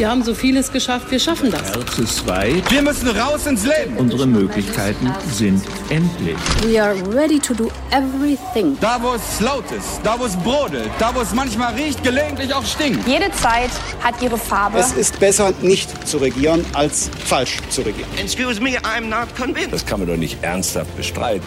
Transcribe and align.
Wir 0.00 0.08
haben 0.08 0.24
so 0.24 0.32
vieles 0.32 0.72
geschafft, 0.72 1.10
wir 1.10 1.18
schaffen 1.18 1.50
das. 1.50 1.60
Herz 1.60 1.98
ist 1.98 2.26
weit. 2.26 2.70
Wir 2.70 2.80
müssen 2.80 3.06
raus 3.08 3.46
ins 3.46 3.66
Leben. 3.66 3.98
Unsere 3.98 4.26
Möglichkeiten 4.26 5.12
sind 5.30 5.62
endlich. 5.90 6.38
We 6.64 6.82
are 6.82 6.94
ready 7.14 7.38
to 7.38 7.52
do 7.52 7.70
everything. 7.90 8.78
Da, 8.80 8.96
wo 9.02 9.12
es 9.12 9.40
laut 9.40 9.70
ist, 9.70 10.00
da, 10.02 10.18
wo 10.18 10.24
es 10.24 10.34
brodelt, 10.38 10.88
da, 10.98 11.14
wo 11.14 11.20
es 11.20 11.34
manchmal 11.34 11.74
riecht, 11.74 12.02
gelegentlich 12.02 12.54
auch 12.54 12.64
stinkt. 12.64 13.06
Jede 13.06 13.30
Zeit 13.32 13.68
hat 14.02 14.14
ihre 14.22 14.38
Farbe. 14.38 14.78
Es 14.78 14.92
ist 14.92 15.20
besser, 15.20 15.52
nicht 15.60 16.08
zu 16.08 16.16
regieren, 16.16 16.64
als 16.72 17.10
falsch 17.26 17.58
zu 17.68 17.82
regieren. 17.82 18.08
Excuse 18.16 18.58
me, 18.58 18.78
I'm 18.78 19.02
not 19.02 19.36
convinced. 19.36 19.74
Das 19.74 19.84
kann 19.84 20.00
man 20.00 20.08
doch 20.08 20.16
nicht 20.16 20.42
ernsthaft 20.42 20.96
bestreiten. 20.96 21.44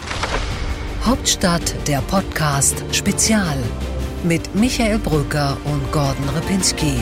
Hauptstadt 1.04 1.74
der 1.88 2.02
Podcast 2.02 2.84
Spezial 2.92 3.58
mit 4.22 4.54
Michael 4.54 5.00
Brücker 5.00 5.56
und 5.64 5.90
Gordon 5.90 6.28
Ripinski. 6.36 6.94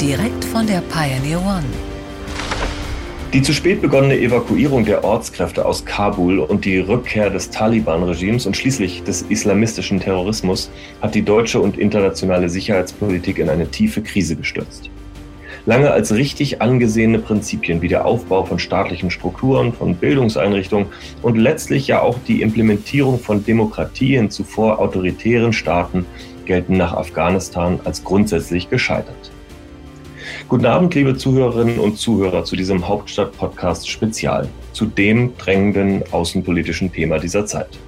Direkt 0.00 0.44
von 0.44 0.66
der 0.66 0.82
Pioneer 0.90 1.38
One. 1.38 1.64
Die 3.32 3.42
zu 3.42 3.52
spät 3.52 3.80
begonnene 3.80 4.18
Evakuierung 4.18 4.84
der 4.84 5.04
Ortskräfte 5.04 5.64
aus 5.64 5.84
Kabul 5.84 6.40
und 6.40 6.64
die 6.64 6.78
Rückkehr 6.78 7.30
des 7.30 7.50
Taliban-Regimes 7.50 8.44
und 8.46 8.56
schließlich 8.56 9.04
des 9.04 9.22
islamistischen 9.22 10.00
Terrorismus 10.00 10.68
hat 11.00 11.14
die 11.14 11.22
deutsche 11.22 11.60
und 11.60 11.78
internationale 11.78 12.48
Sicherheitspolitik 12.48 13.38
in 13.38 13.48
eine 13.48 13.68
tiefe 13.70 14.02
Krise 14.02 14.34
gestürzt. 14.34 14.90
Lange 15.64 15.92
als 15.92 16.12
richtig 16.12 16.60
angesehene 16.60 17.20
Prinzipien 17.20 17.80
wie 17.80 17.88
der 17.88 18.04
Aufbau 18.04 18.44
von 18.44 18.58
staatlichen 18.58 19.12
Strukturen, 19.12 19.72
von 19.72 19.94
Bildungseinrichtungen 19.94 20.88
und 21.22 21.36
letztlich 21.36 21.86
ja 21.86 22.02
auch 22.02 22.18
die 22.26 22.42
Implementierung 22.42 23.20
von 23.20 23.44
Demokratie 23.44 24.16
in 24.16 24.28
zuvor 24.28 24.80
autoritären 24.80 25.52
Staaten 25.52 26.04
gelten 26.46 26.76
nach 26.76 26.94
Afghanistan 26.94 27.78
als 27.84 28.02
grundsätzlich 28.02 28.68
gescheitert. 28.68 29.30
Guten 30.48 30.66
Abend, 30.66 30.94
liebe 30.94 31.16
Zuhörerinnen 31.16 31.78
und 31.78 31.96
Zuhörer 31.96 32.44
zu 32.44 32.54
diesem 32.54 32.86
Hauptstadt-Podcast 32.86 33.88
Spezial, 33.88 34.48
zu 34.72 34.86
dem 34.86 35.36
drängenden 35.38 36.02
außenpolitischen 36.12 36.92
Thema 36.92 37.18
dieser 37.18 37.46
Zeit. 37.46 37.78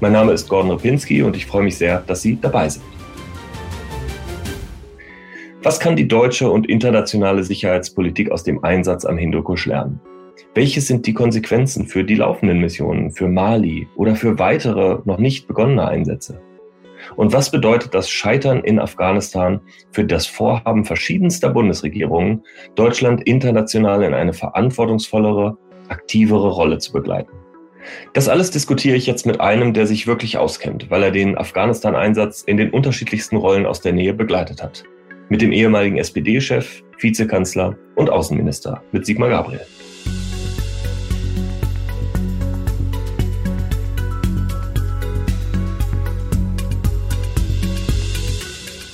Mein 0.00 0.12
Name 0.12 0.32
ist 0.32 0.48
Gordon 0.48 0.70
Ripinski 0.72 1.22
und 1.22 1.36
ich 1.36 1.46
freue 1.46 1.64
mich 1.64 1.76
sehr, 1.76 2.02
dass 2.06 2.22
Sie 2.22 2.38
dabei 2.40 2.68
sind. 2.68 2.84
Was 5.62 5.80
kann 5.80 5.96
die 5.96 6.08
deutsche 6.08 6.50
und 6.50 6.68
internationale 6.68 7.44
Sicherheitspolitik 7.44 8.30
aus 8.30 8.44
dem 8.44 8.64
Einsatz 8.64 9.04
am 9.04 9.18
Hindukusch 9.18 9.66
lernen? 9.66 10.00
Welche 10.54 10.80
sind 10.80 11.06
die 11.06 11.14
Konsequenzen 11.14 11.86
für 11.86 12.04
die 12.04 12.16
laufenden 12.16 12.60
Missionen, 12.60 13.10
für 13.10 13.28
Mali 13.28 13.88
oder 13.96 14.14
für 14.14 14.38
weitere 14.38 14.98
noch 15.04 15.18
nicht 15.18 15.46
begonnene 15.46 15.86
Einsätze? 15.86 16.40
Und 17.16 17.32
was 17.32 17.50
bedeutet 17.50 17.94
das 17.94 18.08
Scheitern 18.08 18.62
in 18.62 18.78
Afghanistan 18.78 19.60
für 19.90 20.04
das 20.04 20.26
Vorhaben 20.26 20.84
verschiedenster 20.84 21.50
Bundesregierungen, 21.50 22.42
Deutschland 22.74 23.22
international 23.22 24.02
in 24.02 24.14
eine 24.14 24.32
verantwortungsvollere, 24.32 25.56
aktivere 25.88 26.50
Rolle 26.50 26.78
zu 26.78 26.92
begleiten? 26.92 27.30
Das 28.12 28.28
alles 28.28 28.50
diskutiere 28.50 28.96
ich 28.96 29.06
jetzt 29.06 29.26
mit 29.26 29.40
einem, 29.40 29.74
der 29.74 29.86
sich 29.86 30.06
wirklich 30.06 30.38
auskennt, 30.38 30.90
weil 30.90 31.02
er 31.02 31.10
den 31.10 31.36
Afghanistan-Einsatz 31.36 32.42
in 32.42 32.56
den 32.56 32.70
unterschiedlichsten 32.70 33.36
Rollen 33.36 33.66
aus 33.66 33.80
der 33.80 33.92
Nähe 33.92 34.14
begleitet 34.14 34.62
hat. 34.62 34.84
Mit 35.28 35.42
dem 35.42 35.52
ehemaligen 35.52 35.98
SPD-Chef, 35.98 36.82
Vizekanzler 36.98 37.76
und 37.94 38.10
Außenminister, 38.10 38.82
mit 38.92 39.06
Sigmar 39.06 39.30
Gabriel. 39.30 39.66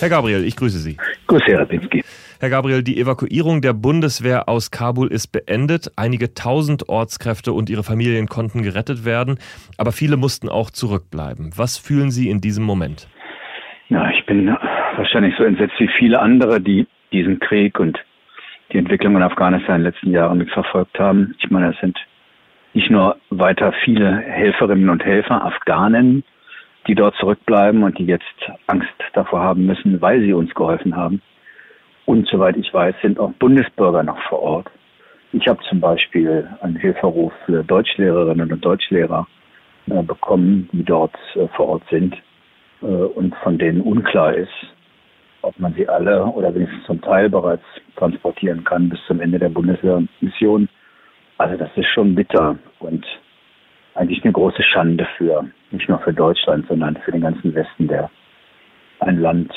Herr 0.00 0.08
Gabriel, 0.08 0.44
ich 0.44 0.56
grüße 0.56 0.78
Sie. 0.78 0.96
Grüße, 1.26 1.44
Herr 1.46 1.60
Rapinski. 1.60 2.02
Herr 2.40 2.48
Gabriel, 2.48 2.82
die 2.82 2.98
Evakuierung 2.98 3.60
der 3.60 3.74
Bundeswehr 3.74 4.48
aus 4.48 4.70
Kabul 4.70 5.08
ist 5.08 5.28
beendet. 5.28 5.92
Einige 5.96 6.32
tausend 6.32 6.88
Ortskräfte 6.88 7.52
und 7.52 7.68
ihre 7.68 7.82
Familien 7.82 8.26
konnten 8.26 8.62
gerettet 8.62 9.04
werden, 9.04 9.38
aber 9.76 9.92
viele 9.92 10.16
mussten 10.16 10.48
auch 10.48 10.70
zurückbleiben. 10.70 11.52
Was 11.56 11.76
fühlen 11.76 12.10
Sie 12.10 12.30
in 12.30 12.40
diesem 12.40 12.64
Moment? 12.64 13.08
Ja, 13.90 14.10
ich 14.10 14.24
bin 14.24 14.56
wahrscheinlich 14.96 15.34
so 15.36 15.44
entsetzt 15.44 15.74
wie 15.78 15.90
viele 15.98 16.18
andere, 16.18 16.62
die 16.62 16.86
diesen 17.12 17.38
Krieg 17.38 17.78
und 17.78 17.98
die 18.72 18.78
Entwicklung 18.78 19.16
in 19.16 19.22
Afghanistan 19.22 19.76
in 19.76 19.82
den 19.82 19.92
letzten 19.92 20.10
Jahren 20.12 20.38
mitverfolgt 20.38 20.98
haben. 20.98 21.34
Ich 21.40 21.50
meine, 21.50 21.74
es 21.74 21.80
sind 21.80 21.98
nicht 22.72 22.90
nur 22.90 23.16
weiter 23.28 23.74
viele 23.84 24.16
Helferinnen 24.16 24.88
und 24.88 25.04
Helfer, 25.04 25.44
Afghanen, 25.44 26.24
die 26.86 26.94
dort 26.94 27.14
zurückbleiben 27.16 27.82
und 27.82 27.98
die 27.98 28.06
jetzt 28.06 28.24
Angst 28.66 28.88
davor 29.12 29.40
haben 29.40 29.66
müssen, 29.66 30.00
weil 30.00 30.20
sie 30.20 30.32
uns 30.32 30.54
geholfen 30.54 30.96
haben. 30.96 31.20
Und 32.06 32.26
soweit 32.28 32.56
ich 32.56 32.72
weiß, 32.72 32.94
sind 33.02 33.18
auch 33.18 33.32
Bundesbürger 33.32 34.02
noch 34.02 34.20
vor 34.28 34.40
Ort. 34.40 34.70
Ich 35.32 35.46
habe 35.46 35.60
zum 35.68 35.80
Beispiel 35.80 36.48
einen 36.60 36.76
Hilferuf 36.76 37.32
für 37.46 37.62
Deutschlehrerinnen 37.62 38.50
und 38.50 38.64
Deutschlehrer 38.64 39.28
äh, 39.88 40.02
bekommen, 40.02 40.68
die 40.72 40.82
dort 40.82 41.14
äh, 41.36 41.46
vor 41.48 41.68
Ort 41.68 41.82
sind 41.90 42.16
äh, 42.82 42.86
und 42.86 43.34
von 43.36 43.58
denen 43.58 43.80
unklar 43.80 44.34
ist, 44.34 44.50
ob 45.42 45.58
man 45.58 45.72
sie 45.74 45.88
alle 45.88 46.24
oder 46.24 46.54
wenigstens 46.54 46.84
zum 46.86 47.00
Teil 47.00 47.30
bereits 47.30 47.64
transportieren 47.96 48.64
kann 48.64 48.88
bis 48.88 48.98
zum 49.06 49.20
Ende 49.20 49.38
der 49.38 49.48
Bundeswehrmission. 49.50 50.68
Also 51.38 51.56
das 51.56 51.70
ist 51.76 51.88
schon 51.88 52.14
bitter 52.14 52.58
und 52.80 53.06
eigentlich 53.94 54.22
eine 54.24 54.32
große 54.32 54.62
Schande 54.62 55.06
für, 55.16 55.46
nicht 55.72 55.88
nur 55.88 55.98
für 56.00 56.12
Deutschland, 56.12 56.66
sondern 56.68 56.96
für 57.04 57.12
den 57.12 57.22
ganzen 57.22 57.54
Westen, 57.54 57.88
der 57.88 58.10
ein 59.00 59.20
Land 59.20 59.52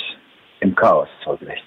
im 0.60 0.76
Chaos 0.76 1.08
zurücklässt. 1.24 1.64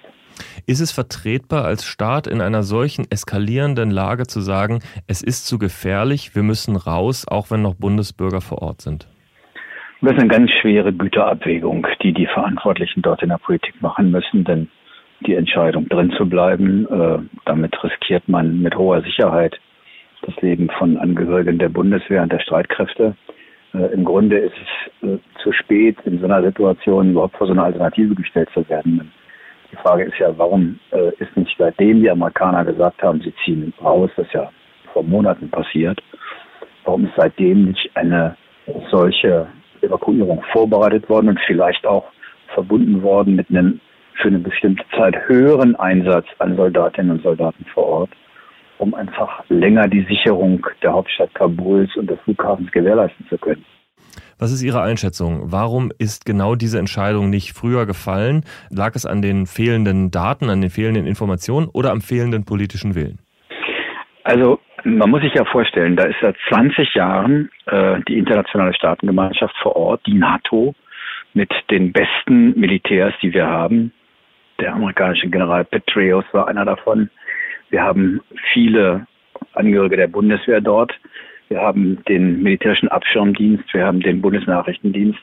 Ist 0.66 0.80
es 0.80 0.92
vertretbar 0.92 1.64
als 1.64 1.84
Staat 1.84 2.26
in 2.26 2.40
einer 2.40 2.62
solchen 2.62 3.06
eskalierenden 3.10 3.90
Lage 3.90 4.26
zu 4.26 4.40
sagen, 4.40 4.80
es 5.06 5.22
ist 5.22 5.46
zu 5.46 5.58
gefährlich, 5.58 6.34
wir 6.34 6.42
müssen 6.42 6.76
raus, 6.76 7.26
auch 7.28 7.50
wenn 7.50 7.62
noch 7.62 7.74
Bundesbürger 7.74 8.40
vor 8.40 8.62
Ort 8.62 8.80
sind? 8.80 9.08
Das 10.02 10.12
ist 10.12 10.18
eine 10.18 10.28
ganz 10.28 10.50
schwere 10.60 10.92
Güterabwägung, 10.92 11.86
die 12.02 12.12
die 12.12 12.26
Verantwortlichen 12.26 13.02
dort 13.02 13.22
in 13.22 13.30
der 13.30 13.38
Politik 13.38 13.80
machen 13.80 14.10
müssen, 14.10 14.44
denn 14.44 14.68
die 15.26 15.34
Entscheidung 15.34 15.88
drin 15.88 16.12
zu 16.16 16.28
bleiben, 16.28 16.86
äh, 16.86 17.18
damit 17.46 17.82
riskiert 17.82 18.28
man 18.28 18.60
mit 18.60 18.76
hoher 18.76 19.00
Sicherheit 19.02 19.58
das 20.22 20.36
Leben 20.42 20.68
von 20.78 20.96
Angehörigen 20.98 21.58
der 21.58 21.70
Bundeswehr 21.70 22.22
und 22.22 22.32
der 22.32 22.40
Streitkräfte. 22.40 23.16
Äh, 23.76 23.92
Im 23.92 24.04
Grunde 24.04 24.38
ist 24.38 24.54
es 25.02 25.08
äh, 25.08 25.18
zu 25.42 25.52
spät, 25.52 25.96
in 26.04 26.18
so 26.18 26.26
einer 26.26 26.42
Situation 26.42 27.10
überhaupt 27.10 27.36
vor 27.36 27.46
so 27.46 27.52
eine 27.52 27.64
Alternative 27.64 28.14
gestellt 28.14 28.48
zu 28.54 28.68
werden. 28.68 29.12
Die 29.70 29.76
Frage 29.76 30.04
ist 30.04 30.18
ja, 30.18 30.36
warum 30.36 30.78
äh, 30.92 31.10
ist 31.18 31.36
nicht 31.36 31.56
seitdem 31.58 32.00
die 32.00 32.10
Amerikaner 32.10 32.64
gesagt 32.64 33.02
haben, 33.02 33.20
sie 33.20 33.34
ziehen 33.44 33.72
raus, 33.82 34.10
das 34.16 34.32
ja 34.32 34.50
vor 34.92 35.02
Monaten 35.02 35.50
passiert, 35.50 36.00
warum 36.84 37.04
ist 37.04 37.14
seitdem 37.16 37.66
nicht 37.66 37.90
eine 37.94 38.36
solche 38.90 39.46
Evakuierung 39.82 40.42
vorbereitet 40.52 41.08
worden 41.08 41.28
und 41.28 41.40
vielleicht 41.46 41.86
auch 41.86 42.04
verbunden 42.54 43.02
worden 43.02 43.36
mit 43.36 43.50
einem 43.50 43.80
für 44.14 44.28
eine 44.28 44.38
bestimmte 44.38 44.84
Zeit 44.96 45.16
höheren 45.28 45.76
Einsatz 45.76 46.26
an 46.38 46.56
Soldatinnen 46.56 47.12
und 47.12 47.22
Soldaten 47.22 47.64
vor 47.74 47.84
Ort? 47.84 48.10
Um 48.78 48.94
einfach 48.94 49.44
länger 49.48 49.88
die 49.88 50.04
Sicherung 50.08 50.66
der 50.82 50.92
Hauptstadt 50.92 51.34
Kabuls 51.34 51.94
und 51.96 52.10
des 52.10 52.18
Flughafens 52.20 52.70
gewährleisten 52.72 53.26
zu 53.28 53.38
können. 53.38 53.64
Was 54.38 54.52
ist 54.52 54.62
Ihre 54.62 54.82
Einschätzung? 54.82 55.50
Warum 55.50 55.90
ist 55.98 56.26
genau 56.26 56.54
diese 56.56 56.78
Entscheidung 56.78 57.30
nicht 57.30 57.52
früher 57.52 57.86
gefallen? 57.86 58.44
Lag 58.70 58.94
es 58.94 59.06
an 59.06 59.22
den 59.22 59.46
fehlenden 59.46 60.10
Daten, 60.10 60.50
an 60.50 60.60
den 60.60 60.70
fehlenden 60.70 61.06
Informationen 61.06 61.68
oder 61.72 61.90
am 61.90 62.02
fehlenden 62.02 62.44
politischen 62.44 62.94
Willen? 62.94 63.18
Also 64.24 64.58
man 64.84 65.10
muss 65.10 65.22
sich 65.22 65.34
ja 65.34 65.44
vorstellen, 65.44 65.96
da 65.96 66.04
ist 66.04 66.16
seit 66.20 66.36
20 66.48 66.94
Jahren 66.94 67.50
äh, 67.66 68.00
die 68.08 68.18
internationale 68.18 68.74
Staatengemeinschaft 68.74 69.54
vor 69.62 69.74
Ort, 69.74 70.06
die 70.06 70.14
NATO, 70.14 70.74
mit 71.32 71.50
den 71.70 71.92
besten 71.92 72.58
Militärs, 72.58 73.14
die 73.22 73.32
wir 73.32 73.46
haben. 73.46 73.92
Der 74.60 74.74
amerikanische 74.74 75.28
General 75.28 75.64
Petraeus 75.64 76.24
war 76.32 76.48
einer 76.48 76.64
davon. 76.64 77.10
Wir 77.70 77.82
haben 77.82 78.20
viele 78.52 79.06
Angehörige 79.52 79.96
der 79.96 80.06
Bundeswehr 80.08 80.60
dort. 80.60 80.92
Wir 81.48 81.60
haben 81.60 82.02
den 82.08 82.42
militärischen 82.42 82.88
Abschirmdienst, 82.88 83.72
wir 83.72 83.84
haben 83.84 84.00
den 84.00 84.20
Bundesnachrichtendienst, 84.20 85.20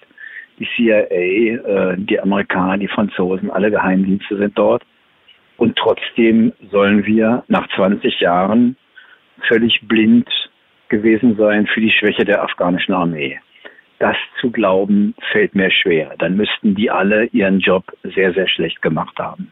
die 0.59 0.67
CIA, 0.75 0.99
äh, 1.01 1.97
die 1.97 2.19
Amerikaner, 2.19 2.77
die 2.77 2.87
Franzosen, 2.87 3.51
alle 3.51 3.71
Geheimdienste 3.71 4.37
sind 4.37 4.57
dort. 4.57 4.83
Und 5.57 5.77
trotzdem 5.77 6.53
sollen 6.71 7.05
wir 7.05 7.43
nach 7.47 7.67
20 7.75 8.19
Jahren 8.19 8.77
völlig 9.47 9.81
blind 9.87 10.29
gewesen 10.89 11.35
sein 11.37 11.67
für 11.67 11.81
die 11.81 11.91
Schwäche 11.91 12.25
der 12.25 12.43
afghanischen 12.43 12.93
Armee. 12.93 13.39
Das 13.99 14.15
zu 14.39 14.51
glauben, 14.51 15.15
fällt 15.31 15.55
mir 15.55 15.71
schwer. 15.71 16.15
Dann 16.19 16.35
müssten 16.35 16.75
die 16.75 16.89
alle 16.91 17.25
ihren 17.27 17.59
Job 17.59 17.85
sehr, 18.03 18.33
sehr 18.33 18.47
schlecht 18.47 18.81
gemacht 18.81 19.17
haben. 19.17 19.51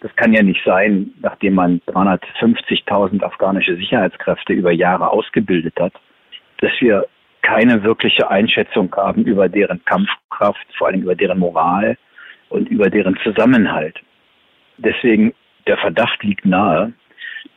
Das 0.00 0.14
kann 0.16 0.32
ja 0.32 0.42
nicht 0.42 0.62
sein, 0.64 1.12
nachdem 1.20 1.54
man 1.54 1.80
350.000 1.86 3.22
afghanische 3.22 3.76
Sicherheitskräfte 3.76 4.52
über 4.52 4.70
Jahre 4.70 5.10
ausgebildet 5.10 5.74
hat, 5.80 5.94
dass 6.58 6.72
wir 6.80 7.06
keine 7.42 7.82
wirkliche 7.82 8.28
Einschätzung 8.28 8.94
haben 8.96 9.24
über 9.24 9.48
deren 9.48 9.84
Kampfkraft, 9.84 10.66
vor 10.76 10.88
allem 10.88 11.02
über 11.02 11.14
deren 11.14 11.38
Moral 11.38 11.96
und 12.48 12.68
über 12.68 12.90
deren 12.90 13.16
Zusammenhalt. 13.22 14.00
Deswegen 14.78 15.32
der 15.66 15.78
Verdacht 15.78 16.22
liegt 16.22 16.44
nahe, 16.44 16.92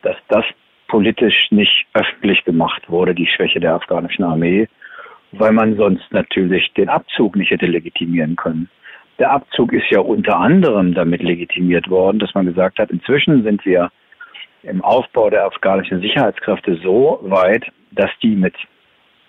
dass 0.02 0.16
das 0.30 0.46
politisch 0.88 1.48
nicht 1.52 1.86
öffentlich 1.94 2.44
gemacht 2.46 2.90
wurde, 2.90 3.14
die 3.14 3.28
Schwäche 3.28 3.60
der 3.60 3.76
afghanischen 3.76 4.24
Armee, 4.24 4.68
weil 5.32 5.52
man 5.52 5.76
sonst 5.76 6.12
natürlich 6.12 6.72
den 6.74 6.90
Abzug 6.90 7.36
nicht 7.36 7.52
hätte 7.52 7.68
legitimieren 7.68 8.36
können. 8.36 8.70
Der 9.20 9.32
Abzug 9.32 9.74
ist 9.74 9.92
ja 9.92 10.00
unter 10.00 10.38
anderem 10.38 10.94
damit 10.94 11.22
legitimiert 11.22 11.90
worden, 11.90 12.20
dass 12.20 12.34
man 12.34 12.46
gesagt 12.46 12.80
hat, 12.80 12.90
inzwischen 12.90 13.44
sind 13.44 13.66
wir 13.66 13.92
im 14.64 14.82
Aufbau 14.82 15.30
der 15.30 15.46
afghanischen 15.46 16.02
Sicherheitskräfte 16.02 16.80
so 16.82 17.20
weit, 17.24 17.66
dass 17.92 18.10
die 18.24 18.36
mit 18.36 18.56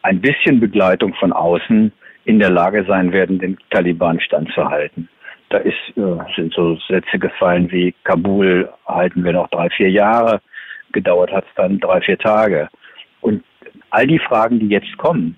ein 0.02 0.20
bisschen 0.20 0.60
Begleitung 0.60 1.14
von 1.14 1.32
außen 1.32 1.92
in 2.24 2.38
der 2.38 2.50
Lage 2.50 2.84
sein 2.86 3.12
werden, 3.12 3.38
den 3.38 3.58
Taliban 3.70 4.20
standzuhalten. 4.20 5.08
Da 5.48 5.58
ist, 5.58 5.96
äh, 5.96 6.16
sind 6.36 6.54
so 6.54 6.76
Sätze 6.88 7.18
gefallen 7.18 7.70
wie 7.72 7.92
Kabul 8.04 8.68
halten 8.86 9.24
wir 9.24 9.32
noch 9.32 9.48
drei, 9.48 9.68
vier 9.70 9.90
Jahre, 9.90 10.40
gedauert 10.92 11.32
hat 11.32 11.44
es 11.44 11.54
dann 11.56 11.80
drei, 11.80 12.00
vier 12.00 12.18
Tage. 12.18 12.68
Und 13.20 13.42
all 13.90 14.06
die 14.06 14.20
Fragen, 14.20 14.60
die 14.60 14.68
jetzt 14.68 14.96
kommen, 14.98 15.36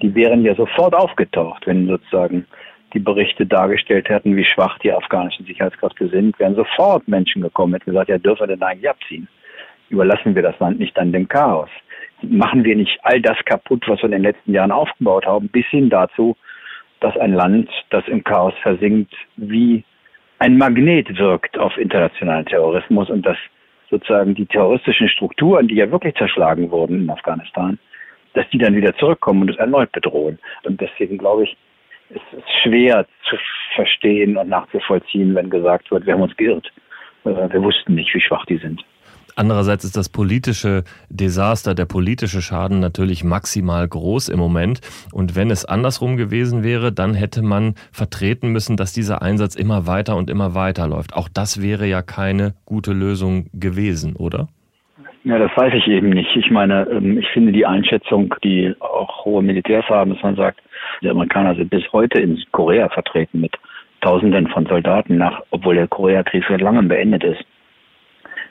die 0.00 0.14
wären 0.14 0.44
ja 0.44 0.54
sofort 0.54 0.94
aufgetaucht, 0.94 1.66
wenn 1.66 1.86
sozusagen 1.86 2.46
die 2.92 2.98
Berichte 2.98 3.46
dargestellt 3.46 4.08
hätten, 4.08 4.36
wie 4.36 4.44
schwach 4.44 4.78
die 4.78 4.92
afghanischen 4.92 5.46
Sicherheitskräfte 5.46 6.08
sind, 6.08 6.38
wären 6.38 6.54
sofort 6.54 7.06
Menschen 7.08 7.42
gekommen, 7.42 7.74
hätten 7.74 7.90
gesagt, 7.90 8.10
ja, 8.10 8.18
dürfen 8.18 8.42
wir 8.42 8.56
denn 8.56 8.62
eigentlich 8.62 8.88
abziehen? 8.88 9.28
Überlassen 9.88 10.34
wir 10.34 10.42
das 10.42 10.58
Land 10.58 10.78
nicht 10.78 10.96
dann 10.96 11.12
dem 11.12 11.28
Chaos? 11.28 11.70
Machen 12.22 12.64
wir 12.64 12.76
nicht 12.76 12.98
all 13.02 13.20
das 13.20 13.36
kaputt, 13.44 13.84
was 13.88 13.98
wir 13.98 14.06
in 14.06 14.12
den 14.12 14.22
letzten 14.22 14.52
Jahren 14.52 14.72
aufgebaut 14.72 15.26
haben, 15.26 15.48
bis 15.48 15.66
hin 15.66 15.90
dazu, 15.90 16.36
dass 17.00 17.16
ein 17.16 17.32
Land, 17.32 17.68
das 17.90 18.06
im 18.06 18.22
Chaos 18.22 18.54
versinkt, 18.62 19.12
wie 19.36 19.84
ein 20.38 20.56
Magnet 20.56 21.18
wirkt 21.18 21.58
auf 21.58 21.76
internationalen 21.76 22.46
Terrorismus 22.46 23.10
und 23.10 23.26
dass 23.26 23.36
sozusagen 23.90 24.34
die 24.34 24.46
terroristischen 24.46 25.08
Strukturen, 25.08 25.68
die 25.68 25.74
ja 25.74 25.90
wirklich 25.90 26.14
zerschlagen 26.14 26.70
wurden 26.70 27.02
in 27.02 27.10
Afghanistan, 27.10 27.78
dass 28.34 28.48
die 28.50 28.58
dann 28.58 28.74
wieder 28.74 28.96
zurückkommen 28.96 29.42
und 29.42 29.50
es 29.50 29.56
erneut 29.56 29.92
bedrohen. 29.92 30.38
Und 30.64 30.80
deswegen 30.80 31.18
glaube 31.18 31.44
ich, 31.44 31.56
es 32.14 32.38
ist 32.38 32.50
schwer 32.62 33.06
zu 33.28 33.36
verstehen 33.74 34.36
und 34.36 34.48
nachzuvollziehen, 34.48 35.34
wenn 35.34 35.50
gesagt 35.50 35.90
wird, 35.90 36.06
wir 36.06 36.14
haben 36.14 36.22
uns 36.22 36.36
geirrt. 36.36 36.70
Äh, 37.24 37.30
wir 37.30 37.62
wussten 37.62 37.94
nicht, 37.94 38.14
wie 38.14 38.20
schwach 38.20 38.44
die 38.46 38.58
sind. 38.58 38.82
Andererseits 39.34 39.84
ist 39.84 39.96
das 39.96 40.10
politische 40.10 40.84
Desaster, 41.08 41.74
der 41.74 41.86
politische 41.86 42.42
Schaden 42.42 42.80
natürlich 42.80 43.24
maximal 43.24 43.88
groß 43.88 44.28
im 44.28 44.38
Moment. 44.38 44.80
Und 45.10 45.34
wenn 45.34 45.50
es 45.50 45.64
andersrum 45.64 46.18
gewesen 46.18 46.62
wäre, 46.62 46.92
dann 46.92 47.14
hätte 47.14 47.40
man 47.40 47.74
vertreten 47.92 48.50
müssen, 48.50 48.76
dass 48.76 48.92
dieser 48.92 49.22
Einsatz 49.22 49.54
immer 49.54 49.86
weiter 49.86 50.16
und 50.16 50.28
immer 50.28 50.54
weiter 50.54 50.86
läuft. 50.86 51.14
Auch 51.14 51.30
das 51.32 51.62
wäre 51.62 51.86
ja 51.86 52.02
keine 52.02 52.54
gute 52.66 52.92
Lösung 52.92 53.48
gewesen, 53.54 54.16
oder? 54.16 54.48
Ja, 55.24 55.38
das 55.38 55.56
weiß 55.56 55.72
ich 55.74 55.86
eben 55.86 56.10
nicht. 56.10 56.34
Ich 56.34 56.50
meine, 56.50 56.86
ähm, 56.90 57.18
ich 57.18 57.28
finde 57.28 57.52
die 57.52 57.64
Einschätzung, 57.64 58.34
die 58.42 58.74
auch 58.80 59.24
hohe 59.24 59.42
Militärs 59.42 59.88
haben, 59.88 60.12
dass 60.12 60.22
man 60.22 60.34
sagt, 60.34 60.60
die 61.00 61.08
Amerikaner 61.08 61.54
sind 61.54 61.70
bis 61.70 61.84
heute 61.92 62.20
in 62.20 62.42
Korea 62.50 62.88
vertreten 62.88 63.40
mit 63.40 63.56
Tausenden 64.00 64.48
von 64.48 64.66
Soldaten 64.66 65.18
nach, 65.18 65.40
obwohl 65.50 65.76
der 65.76 65.86
Koreakrieg 65.86 66.44
seit 66.48 66.60
langem 66.60 66.88
beendet 66.88 67.22
ist. 67.22 67.44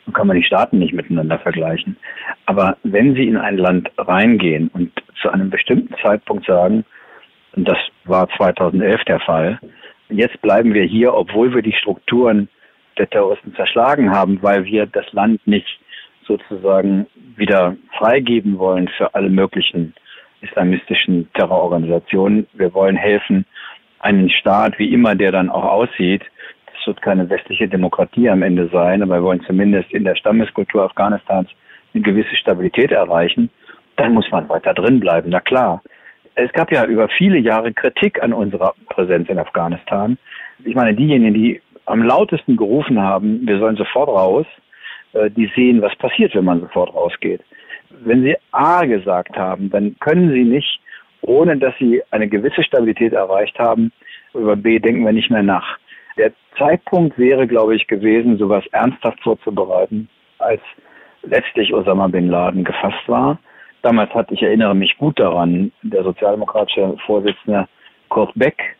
Nun 0.06 0.14
kann 0.14 0.28
man 0.28 0.38
die 0.38 0.46
Staaten 0.46 0.80
nicht 0.80 0.94
miteinander 0.94 1.40
vergleichen. 1.40 1.98
Aber 2.46 2.78
wenn 2.84 3.16
Sie 3.16 3.28
in 3.28 3.36
ein 3.36 3.58
Land 3.58 3.92
reingehen 3.98 4.70
und 4.74 4.94
zu 5.22 5.30
einem 5.30 5.50
bestimmten 5.50 5.94
Zeitpunkt 6.02 6.46
sagen, 6.46 6.86
und 7.54 7.68
das 7.68 7.78
war 8.06 8.30
2011 8.38 9.04
der 9.04 9.20
Fall, 9.20 9.60
jetzt 10.08 10.42
bleiben 10.42 10.74
wir 10.74 10.84
hier, 10.84 11.14
obwohl 11.14 11.54
wir 11.54 11.62
die 11.62 11.74
Strukturen 11.74 12.48
der 12.98 13.10
Terroristen 13.10 13.54
zerschlagen 13.56 14.10
haben, 14.10 14.42
weil 14.42 14.64
wir 14.64 14.86
das 14.86 15.12
Land 15.12 15.46
nicht 15.46 15.81
sozusagen 16.26 17.08
wieder 17.36 17.76
freigeben 17.98 18.58
wollen 18.58 18.88
für 18.98 19.14
alle 19.14 19.30
möglichen 19.30 19.94
islamistischen 20.42 21.30
Terrororganisationen. 21.34 22.48
Wir 22.54 22.74
wollen 22.74 22.96
helfen, 22.96 23.46
einen 24.00 24.30
Staat, 24.30 24.80
wie 24.80 24.94
immer 24.94 25.16
der 25.16 25.32
dann 25.32 25.50
auch 25.50 25.64
aussieht, 25.64 26.24
das 26.82 26.88
wird 26.88 27.02
keine 27.04 27.30
westliche 27.30 27.68
Demokratie 27.68 28.28
am 28.30 28.42
Ende 28.42 28.68
sein, 28.74 29.04
aber 29.04 29.16
wir 29.16 29.24
wollen 29.24 29.44
zumindest 29.46 29.92
in 29.92 30.04
der 30.04 30.16
Stammeskultur 30.16 30.84
Afghanistans 30.84 31.50
eine 31.94 32.02
gewisse 32.02 32.36
Stabilität 32.36 32.92
erreichen, 32.92 33.52
dann 33.98 34.14
muss 34.14 34.30
man 34.32 34.50
weiter 34.50 34.74
drin 34.74 35.00
bleiben. 35.00 35.30
Na 35.30 35.40
klar. 35.40 35.82
Es 36.34 36.52
gab 36.54 36.72
ja 36.72 36.86
über 36.86 37.10
viele 37.10 37.38
Jahre 37.38 37.74
Kritik 37.74 38.24
an 38.24 38.34
unserer 38.34 38.74
Präsenz 38.90 39.30
in 39.30 39.38
Afghanistan. 39.38 40.18
Ich 40.64 40.74
meine, 40.74 40.96
diejenigen, 40.96 41.34
die 41.34 41.62
am 41.86 42.02
lautesten 42.02 42.56
gerufen 42.56 43.00
haben, 43.00 43.46
wir 43.46 43.60
sollen 43.60 43.76
sofort 43.76 44.10
raus, 44.10 44.46
die 45.14 45.52
sehen, 45.56 45.82
was 45.82 45.96
passiert, 45.96 46.36
wenn 46.36 46.46
man 46.46 46.62
sofort 46.62 46.94
rausgeht. 46.94 47.42
Wenn 47.90 48.24
Sie 48.24 48.36
A 48.52 48.86
gesagt 48.86 49.36
haben, 49.38 49.70
dann 49.70 49.96
können 50.00 50.32
Sie 50.32 50.44
nicht, 50.44 50.80
ohne 51.22 51.58
dass 51.58 51.74
Sie 51.80 52.02
eine 52.12 52.28
gewisse 52.28 52.64
Stabilität 52.64 53.14
erreicht 53.14 53.60
haben, 53.60 53.92
über 54.34 54.56
B 54.56 54.80
denken 54.80 55.06
wir 55.06 55.12
nicht 55.12 55.30
mehr 55.30 55.44
nach. 55.44 55.78
Der 56.18 56.32
Zeitpunkt 56.58 57.18
wäre, 57.18 57.48
glaube 57.48 57.76
ich, 57.76 57.88
gewesen, 57.88 58.38
sowas 58.38 58.64
ernsthaft 58.72 59.22
vorzubereiten, 59.22 60.10
als 60.40 60.62
letztlich 61.24 61.74
Osama 61.74 62.08
bin 62.08 62.30
Laden 62.30 62.64
gefasst 62.64 63.08
war. 63.08 63.40
Damals 63.82 64.14
hat, 64.14 64.32
ich 64.32 64.44
erinnere 64.44 64.76
mich 64.76 64.98
gut 64.98 65.20
daran, 65.20 65.72
der 65.82 66.04
sozialdemokratische 66.04 66.96
Vorsitzende 67.06 67.68
Kurt 68.10 68.32
Beck 68.36 68.78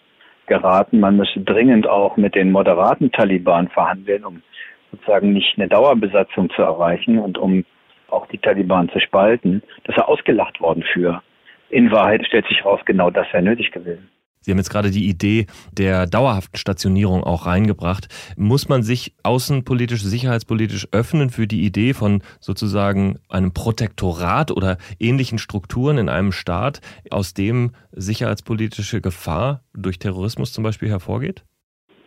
geraten, 0.48 1.00
man 1.00 1.18
müsse 1.18 1.40
dringend 1.40 1.88
auch 1.88 2.18
mit 2.18 2.36
den 2.36 2.52
moderaten 2.52 3.12
Taliban 3.12 3.70
verhandeln, 3.70 4.26
um 4.26 4.42
sozusagen 4.92 5.34
nicht 5.34 5.58
eine 5.58 5.68
Dauerbesatzung 5.68 6.50
zu 6.52 6.62
erreichen 6.62 7.20
und 7.20 7.38
um 7.38 7.66
auch 8.10 8.28
die 8.28 8.38
Taliban 8.38 8.90
zu 8.90 9.00
spalten, 9.00 9.64
dass 9.86 9.96
er 9.96 10.10
ausgelacht 10.10 10.60
worden 10.60 10.84
für. 10.94 11.22
In 11.70 11.92
Wahrheit 11.92 12.26
stellt 12.26 12.46
sich 12.48 12.66
raus, 12.66 12.82
genau 12.86 13.10
das 13.10 13.26
wäre 13.32 13.44
nötig 13.44 13.72
gewesen. 13.72 14.10
Sie 14.44 14.50
haben 14.50 14.58
jetzt 14.58 14.72
gerade 14.72 14.90
die 14.90 15.08
Idee 15.08 15.46
der 15.72 16.08
dauerhaften 16.08 16.58
Stationierung 16.58 17.24
auch 17.24 17.46
reingebracht. 17.46 18.08
Muss 18.36 18.70
man 18.70 18.82
sich 18.82 19.14
außenpolitisch, 19.22 20.02
sicherheitspolitisch 20.02 20.88
öffnen 20.92 21.30
für 21.30 21.46
die 21.46 21.64
Idee 21.64 21.94
von 21.94 22.24
sozusagen 22.40 23.20
einem 23.30 23.54
Protektorat 23.54 24.50
oder 24.50 24.78
ähnlichen 25.00 25.38
Strukturen 25.38 26.00
in 26.00 26.10
einem 26.10 26.32
Staat, 26.32 26.82
aus 27.12 27.36
dem 27.36 27.72
sicherheitspolitische 27.92 29.00
Gefahr 29.00 29.62
durch 29.76 30.00
Terrorismus 30.00 30.54
zum 30.54 30.64
Beispiel 30.64 30.90
hervorgeht? 30.90 31.44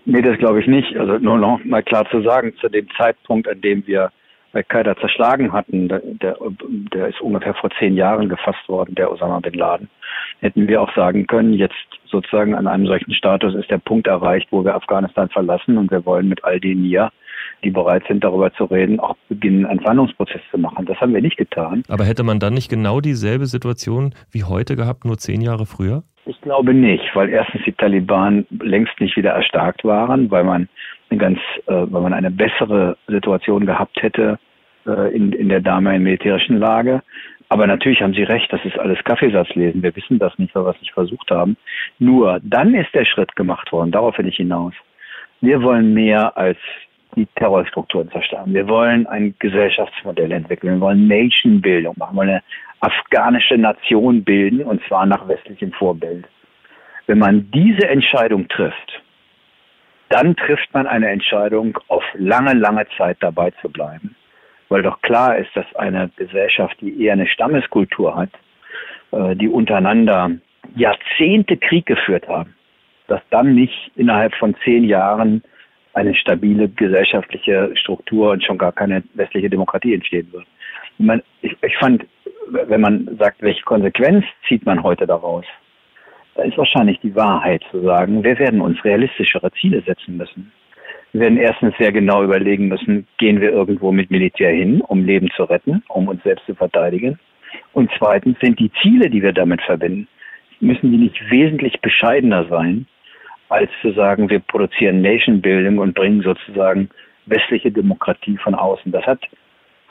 Nee, 0.06 0.22
das 0.22 0.38
glaube 0.38 0.60
ich 0.60 0.66
nicht. 0.66 0.96
Also 0.96 1.18
nur 1.18 1.38
noch 1.38 1.64
mal 1.64 1.82
klar 1.82 2.08
zu 2.10 2.22
sagen, 2.22 2.54
zu 2.60 2.68
dem 2.68 2.88
Zeitpunkt, 2.96 3.48
an 3.48 3.60
dem 3.60 3.86
wir 3.86 4.10
Al-Qaida 4.54 4.96
zerschlagen 4.96 5.52
hatten, 5.52 5.88
der, 5.88 6.02
der, 6.22 7.08
ist 7.08 7.20
ungefähr 7.20 7.54
vor 7.54 7.70
zehn 7.78 7.96
Jahren 7.96 8.28
gefasst 8.28 8.68
worden, 8.68 8.94
der 8.94 9.10
Osama 9.10 9.40
bin 9.40 9.54
Laden, 9.54 9.88
hätten 10.40 10.68
wir 10.68 10.80
auch 10.80 10.94
sagen 10.94 11.26
können, 11.26 11.54
jetzt 11.54 11.74
sozusagen 12.06 12.54
an 12.54 12.66
einem 12.66 12.86
solchen 12.86 13.12
Status 13.14 13.54
ist 13.54 13.70
der 13.70 13.78
Punkt 13.78 14.06
erreicht, 14.06 14.48
wo 14.50 14.64
wir 14.64 14.76
Afghanistan 14.76 15.28
verlassen 15.28 15.76
und 15.76 15.90
wir 15.90 16.06
wollen 16.06 16.28
mit 16.28 16.44
all 16.44 16.60
denen 16.60 16.84
hier, 16.84 17.10
die 17.64 17.70
bereit 17.70 18.04
sind, 18.06 18.22
darüber 18.22 18.52
zu 18.52 18.64
reden, 18.64 19.00
auch 19.00 19.16
beginnen, 19.28 19.66
einen 19.66 19.80
Verhandlungsprozess 19.80 20.42
zu 20.50 20.58
machen. 20.58 20.86
Das 20.86 21.00
haben 21.00 21.14
wir 21.14 21.22
nicht 21.22 21.36
getan. 21.36 21.82
Aber 21.88 22.04
hätte 22.04 22.22
man 22.22 22.38
dann 22.38 22.54
nicht 22.54 22.70
genau 22.70 23.00
dieselbe 23.00 23.46
Situation 23.46 24.14
wie 24.30 24.44
heute 24.44 24.76
gehabt, 24.76 25.04
nur 25.04 25.18
zehn 25.18 25.40
Jahre 25.40 25.66
früher? 25.66 26.04
Ich 26.26 26.40
glaube 26.40 26.72
nicht, 26.72 27.04
weil 27.14 27.28
erstens 27.28 27.62
die 27.64 27.72
Taliban 27.72 28.46
längst 28.50 28.98
nicht 29.00 29.16
wieder 29.16 29.32
erstarkt 29.32 29.84
waren, 29.84 30.30
weil 30.30 30.44
man 30.44 30.68
eine 31.10 31.18
ganz, 31.18 31.38
äh, 31.66 31.72
weil 31.72 32.02
man 32.02 32.14
eine 32.14 32.30
bessere 32.30 32.96
Situation 33.06 33.66
gehabt 33.66 34.02
hätte 34.02 34.38
äh, 34.86 35.14
in, 35.14 35.32
in 35.32 35.48
der 35.50 35.60
damaligen 35.60 36.04
militärischen 36.04 36.58
Lage. 36.58 37.02
Aber 37.50 37.66
natürlich 37.66 38.00
haben 38.00 38.14
Sie 38.14 38.22
recht, 38.22 38.50
das 38.52 38.64
ist 38.64 38.78
alles 38.78 39.02
Kaffeesatzlesen. 39.04 39.82
Wir 39.82 39.94
wissen 39.94 40.18
das 40.18 40.36
nicht, 40.38 40.54
weil 40.54 40.64
wir 40.64 40.70
es 40.70 40.80
nicht 40.80 40.94
versucht 40.94 41.30
haben. 41.30 41.56
Nur 41.98 42.40
dann 42.42 42.74
ist 42.74 42.94
der 42.94 43.04
Schritt 43.04 43.36
gemacht 43.36 43.70
worden. 43.70 43.92
Darauf 43.92 44.16
will 44.18 44.28
ich 44.28 44.36
hinaus. 44.36 44.72
Wir 45.42 45.62
wollen 45.62 45.92
mehr 45.92 46.36
als 46.38 46.58
die 47.16 47.26
Terrorstrukturen 47.36 48.10
zerstören. 48.10 48.52
Wir 48.54 48.66
wollen 48.66 49.06
ein 49.06 49.34
Gesellschaftsmodell 49.38 50.32
entwickeln. 50.32 50.74
Wir 50.74 50.80
wollen 50.80 51.06
Nation-Bildung 51.06 51.94
machen. 51.98 52.14
Wir 52.14 52.18
wollen 52.18 52.30
eine 52.30 52.42
afghanische 52.84 53.56
Nation 53.56 54.24
bilden 54.24 54.62
und 54.62 54.82
zwar 54.86 55.06
nach 55.06 55.26
westlichem 55.28 55.72
Vorbild. 55.72 56.26
Wenn 57.06 57.18
man 57.18 57.50
diese 57.50 57.88
Entscheidung 57.88 58.48
trifft, 58.48 59.02
dann 60.08 60.36
trifft 60.36 60.72
man 60.72 60.86
eine 60.86 61.08
Entscheidung, 61.08 61.78
auf 61.88 62.04
lange, 62.14 62.52
lange 62.54 62.86
Zeit 62.96 63.16
dabei 63.20 63.50
zu 63.62 63.68
bleiben. 63.68 64.14
Weil 64.68 64.82
doch 64.82 65.00
klar 65.02 65.36
ist, 65.36 65.50
dass 65.54 65.66
eine 65.76 66.10
Gesellschaft, 66.16 66.76
die 66.80 67.02
eher 67.02 67.14
eine 67.14 67.26
Stammeskultur 67.26 68.14
hat, 68.16 68.30
äh, 69.12 69.34
die 69.36 69.48
untereinander 69.48 70.30
Jahrzehnte 70.76 71.56
Krieg 71.56 71.86
geführt 71.86 72.28
haben, 72.28 72.54
dass 73.06 73.20
dann 73.30 73.54
nicht 73.54 73.90
innerhalb 73.96 74.34
von 74.34 74.54
zehn 74.64 74.84
Jahren 74.84 75.42
eine 75.92 76.14
stabile 76.14 76.68
gesellschaftliche 76.68 77.70
Struktur 77.76 78.32
und 78.32 78.44
schon 78.44 78.58
gar 78.58 78.72
keine 78.72 79.02
westliche 79.14 79.50
Demokratie 79.50 79.94
entstehen 79.94 80.28
wird. 80.32 80.46
Ich, 80.98 81.04
meine, 81.04 81.22
ich, 81.42 81.56
ich 81.62 81.76
fand 81.78 82.04
wenn 82.48 82.80
man 82.80 83.16
sagt, 83.18 83.42
welche 83.42 83.62
Konsequenz 83.62 84.24
zieht 84.48 84.64
man 84.66 84.82
heute 84.82 85.06
daraus, 85.06 85.44
da 86.34 86.42
ist 86.42 86.58
wahrscheinlich 86.58 86.98
die 87.00 87.14
Wahrheit 87.14 87.62
zu 87.70 87.80
sagen, 87.82 88.24
wir 88.24 88.38
werden 88.38 88.60
uns 88.60 88.82
realistischere 88.84 89.50
Ziele 89.52 89.82
setzen 89.82 90.16
müssen. 90.16 90.52
Wir 91.12 91.22
werden 91.22 91.38
erstens 91.38 91.74
sehr 91.78 91.92
genau 91.92 92.24
überlegen 92.24 92.66
müssen, 92.66 93.06
gehen 93.18 93.40
wir 93.40 93.52
irgendwo 93.52 93.92
mit 93.92 94.10
Militär 94.10 94.50
hin, 94.50 94.80
um 94.80 95.04
Leben 95.04 95.30
zu 95.36 95.44
retten, 95.44 95.82
um 95.88 96.08
uns 96.08 96.22
selbst 96.24 96.44
zu 96.46 96.54
verteidigen. 96.56 97.20
Und 97.72 97.90
zweitens 97.98 98.36
sind 98.40 98.58
die 98.58 98.72
Ziele, 98.82 99.08
die 99.08 99.22
wir 99.22 99.32
damit 99.32 99.62
verbinden, 99.62 100.08
müssen 100.58 100.90
die 100.90 100.98
nicht 100.98 101.30
wesentlich 101.30 101.80
bescheidener 101.80 102.46
sein, 102.48 102.86
als 103.48 103.70
zu 103.80 103.92
sagen, 103.92 104.28
wir 104.28 104.40
produzieren 104.40 105.02
Nation 105.02 105.40
Building 105.40 105.78
und 105.78 105.94
bringen 105.94 106.22
sozusagen 106.22 106.88
westliche 107.26 107.70
Demokratie 107.70 108.36
von 108.38 108.56
außen. 108.56 108.90
Das 108.90 109.06
hat 109.06 109.20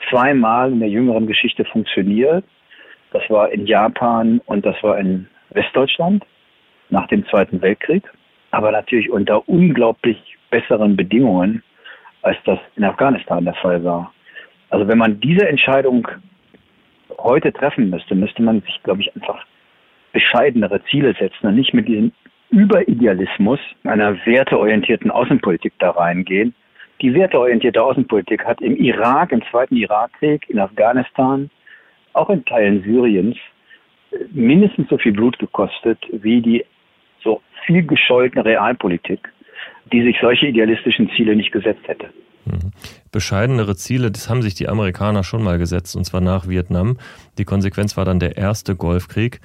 zweimal 0.08 0.72
in 0.72 0.80
der 0.80 0.88
jüngeren 0.88 1.26
Geschichte 1.26 1.64
funktioniert. 1.64 2.44
Das 3.12 3.22
war 3.30 3.50
in 3.50 3.66
Japan 3.66 4.40
und 4.46 4.66
das 4.66 4.76
war 4.82 4.98
in 4.98 5.28
Westdeutschland 5.50 6.24
nach 6.90 7.06
dem 7.08 7.26
Zweiten 7.28 7.62
Weltkrieg, 7.62 8.02
aber 8.50 8.72
natürlich 8.72 9.10
unter 9.10 9.48
unglaublich 9.48 10.36
besseren 10.50 10.96
Bedingungen, 10.96 11.62
als 12.22 12.36
das 12.44 12.58
in 12.76 12.84
Afghanistan 12.84 13.44
der 13.44 13.54
Fall 13.54 13.82
war. 13.84 14.12
Also 14.70 14.88
wenn 14.88 14.98
man 14.98 15.20
diese 15.20 15.46
Entscheidung 15.48 16.08
heute 17.18 17.52
treffen 17.52 17.90
müsste, 17.90 18.14
müsste 18.14 18.42
man 18.42 18.60
sich, 18.62 18.82
glaube 18.82 19.02
ich, 19.02 19.14
einfach 19.14 19.44
bescheidenere 20.12 20.82
Ziele 20.90 21.14
setzen 21.18 21.46
und 21.46 21.56
nicht 21.56 21.74
mit 21.74 21.88
diesem 21.88 22.12
Überidealismus 22.50 23.58
einer 23.82 24.14
werteorientierten 24.26 25.10
Außenpolitik 25.10 25.72
da 25.78 25.90
reingehen. 25.90 26.54
Die 27.04 27.12
werteorientierte 27.12 27.82
Außenpolitik 27.82 28.46
hat 28.46 28.62
im 28.62 28.78
Irak, 28.78 29.30
im 29.30 29.42
Zweiten 29.50 29.76
Irakkrieg, 29.76 30.48
in 30.48 30.58
Afghanistan, 30.58 31.50
auch 32.14 32.30
in 32.30 32.42
Teilen 32.46 32.82
Syriens 32.82 33.36
mindestens 34.32 34.88
so 34.88 34.96
viel 34.96 35.12
Blut 35.12 35.38
gekostet 35.38 35.98
wie 36.12 36.40
die 36.40 36.64
so 37.22 37.42
viel 37.66 37.86
gescholtene 37.86 38.46
Realpolitik, 38.46 39.28
die 39.92 40.02
sich 40.02 40.16
solche 40.18 40.46
idealistischen 40.46 41.10
Ziele 41.14 41.36
nicht 41.36 41.52
gesetzt 41.52 41.86
hätte. 41.86 42.06
Mhm. 42.46 42.72
Bescheidenere 43.12 43.76
Ziele, 43.76 44.10
das 44.10 44.30
haben 44.30 44.40
sich 44.40 44.54
die 44.54 44.68
Amerikaner 44.68 45.24
schon 45.24 45.42
mal 45.42 45.58
gesetzt, 45.58 45.96
und 45.96 46.04
zwar 46.04 46.22
nach 46.22 46.48
Vietnam. 46.48 46.96
Die 47.36 47.44
Konsequenz 47.44 47.98
war 47.98 48.06
dann 48.06 48.18
der 48.18 48.38
erste 48.38 48.76
Golfkrieg 48.76 49.40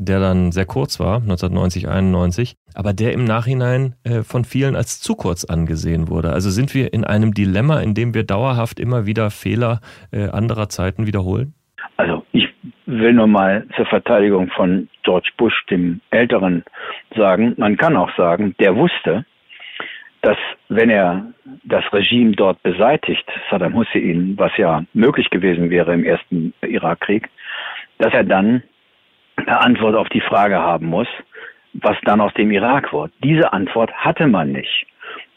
der 0.00 0.18
dann 0.18 0.50
sehr 0.50 0.64
kurz 0.64 0.98
war, 0.98 1.16
1990, 1.16 1.88
91, 1.88 2.54
aber 2.74 2.94
der 2.94 3.12
im 3.12 3.24
Nachhinein 3.24 3.94
äh, 4.02 4.22
von 4.22 4.44
vielen 4.44 4.74
als 4.74 5.00
zu 5.00 5.14
kurz 5.14 5.44
angesehen 5.44 6.08
wurde. 6.08 6.32
Also 6.32 6.48
sind 6.48 6.74
wir 6.74 6.94
in 6.94 7.04
einem 7.04 7.34
Dilemma, 7.34 7.80
in 7.80 7.92
dem 7.94 8.14
wir 8.14 8.24
dauerhaft 8.24 8.80
immer 8.80 9.04
wieder 9.04 9.30
Fehler 9.30 9.80
äh, 10.10 10.28
anderer 10.30 10.70
Zeiten 10.70 11.06
wiederholen? 11.06 11.52
Also 11.98 12.24
ich 12.32 12.48
will 12.86 13.12
nur 13.12 13.26
mal 13.26 13.66
zur 13.76 13.84
Verteidigung 13.86 14.48
von 14.56 14.88
George 15.02 15.30
Bush, 15.36 15.54
dem 15.68 16.00
Älteren, 16.10 16.64
sagen, 17.14 17.54
man 17.58 17.76
kann 17.76 17.96
auch 17.96 18.10
sagen, 18.16 18.54
der 18.58 18.74
wusste, 18.76 19.26
dass 20.22 20.38
wenn 20.68 20.88
er 20.88 21.26
das 21.64 21.84
Regime 21.92 22.32
dort 22.32 22.62
beseitigt, 22.62 23.24
Saddam 23.50 23.74
Hussein, 23.74 24.34
was 24.36 24.52
ja 24.56 24.84
möglich 24.94 25.28
gewesen 25.28 25.68
wäre 25.68 25.92
im 25.92 26.04
ersten 26.04 26.54
Irakkrieg, 26.62 27.28
dass 27.98 28.14
er 28.14 28.24
dann 28.24 28.62
Antwort 29.48 29.94
auf 29.94 30.08
die 30.08 30.20
Frage 30.20 30.58
haben 30.58 30.86
muss, 30.86 31.08
was 31.74 31.96
dann 32.04 32.20
aus 32.20 32.34
dem 32.34 32.50
Irak 32.50 32.92
wird. 32.92 33.12
Diese 33.22 33.52
Antwort 33.52 33.92
hatte 33.92 34.26
man 34.26 34.52
nicht. 34.52 34.86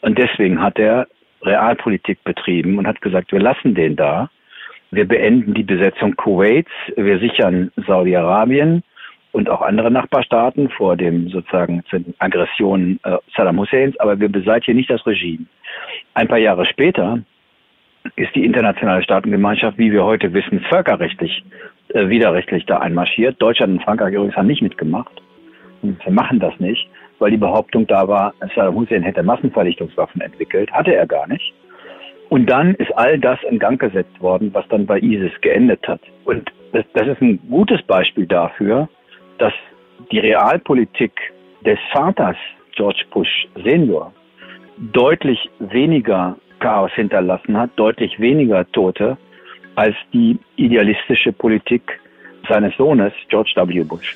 Und 0.00 0.18
deswegen 0.18 0.60
hat 0.60 0.78
er 0.78 1.06
Realpolitik 1.42 2.22
betrieben 2.24 2.78
und 2.78 2.86
hat 2.86 3.00
gesagt, 3.00 3.32
wir 3.32 3.40
lassen 3.40 3.74
den 3.74 3.96
da. 3.96 4.30
Wir 4.90 5.06
beenden 5.06 5.54
die 5.54 5.62
Besetzung 5.62 6.16
Kuwaits, 6.16 6.70
wir 6.96 7.18
sichern 7.18 7.72
Saudi-Arabien 7.86 8.82
und 9.32 9.50
auch 9.50 9.62
andere 9.62 9.90
Nachbarstaaten 9.90 10.70
vor 10.70 10.96
dem 10.96 11.28
sozusagen 11.28 11.82
Aggressionen 12.18 13.00
äh, 13.02 13.16
Saddam 13.36 13.58
Husseins, 13.58 13.98
aber 13.98 14.20
wir 14.20 14.28
beseitigen 14.28 14.76
nicht 14.76 14.90
das 14.90 15.04
Regime. 15.06 15.46
Ein 16.14 16.28
paar 16.28 16.38
Jahre 16.38 16.64
später 16.66 17.18
ist 18.16 18.34
die 18.34 18.44
internationale 18.44 19.02
Staatengemeinschaft, 19.02 19.78
wie 19.78 19.92
wir 19.92 20.04
heute 20.04 20.32
wissen, 20.32 20.60
völkerrechtlich 20.70 21.42
äh, 21.94 22.08
widerrechtlich 22.08 22.66
da 22.66 22.78
einmarschiert. 22.78 23.40
Deutschland 23.40 23.74
und 23.74 23.82
Frankreich 23.82 24.14
übrigens 24.14 24.36
haben 24.36 24.48
nicht 24.48 24.62
mitgemacht. 24.62 25.22
Und 25.82 26.04
wir 26.04 26.12
machen 26.12 26.40
das 26.40 26.58
nicht, 26.58 26.88
weil 27.18 27.30
die 27.30 27.36
Behauptung 27.36 27.86
da 27.86 28.08
war, 28.08 28.34
Saddam 28.54 28.74
Hussein 28.74 29.02
hätte 29.02 29.22
Massenvernichtungswaffen 29.22 30.20
entwickelt. 30.20 30.70
Hatte 30.72 30.94
er 30.94 31.06
gar 31.06 31.28
nicht. 31.28 31.54
Und 32.30 32.46
dann 32.46 32.74
ist 32.74 32.90
all 32.96 33.18
das 33.18 33.38
in 33.48 33.58
Gang 33.58 33.80
gesetzt 33.80 34.20
worden, 34.20 34.50
was 34.52 34.66
dann 34.68 34.86
bei 34.86 34.98
ISIS 34.98 35.32
geendet 35.40 35.86
hat. 35.86 36.00
Und 36.24 36.50
das, 36.72 36.84
das 36.94 37.06
ist 37.06 37.20
ein 37.20 37.38
gutes 37.48 37.80
Beispiel 37.82 38.26
dafür, 38.26 38.88
dass 39.38 39.52
die 40.10 40.18
Realpolitik 40.18 41.12
des 41.64 41.78
Vaters 41.92 42.36
George 42.74 43.04
Bush 43.12 43.46
Senior 43.62 44.12
deutlich 44.92 45.38
weniger 45.60 46.36
Chaos 46.58 46.90
hinterlassen 46.94 47.56
hat, 47.56 47.70
deutlich 47.76 48.18
weniger 48.18 48.66
Tote 48.72 49.16
als 49.74 49.96
die 50.12 50.38
idealistische 50.56 51.32
Politik 51.32 52.00
seines 52.48 52.76
Sohnes 52.76 53.12
George 53.28 53.52
W. 53.56 53.84
Bush. 53.84 54.14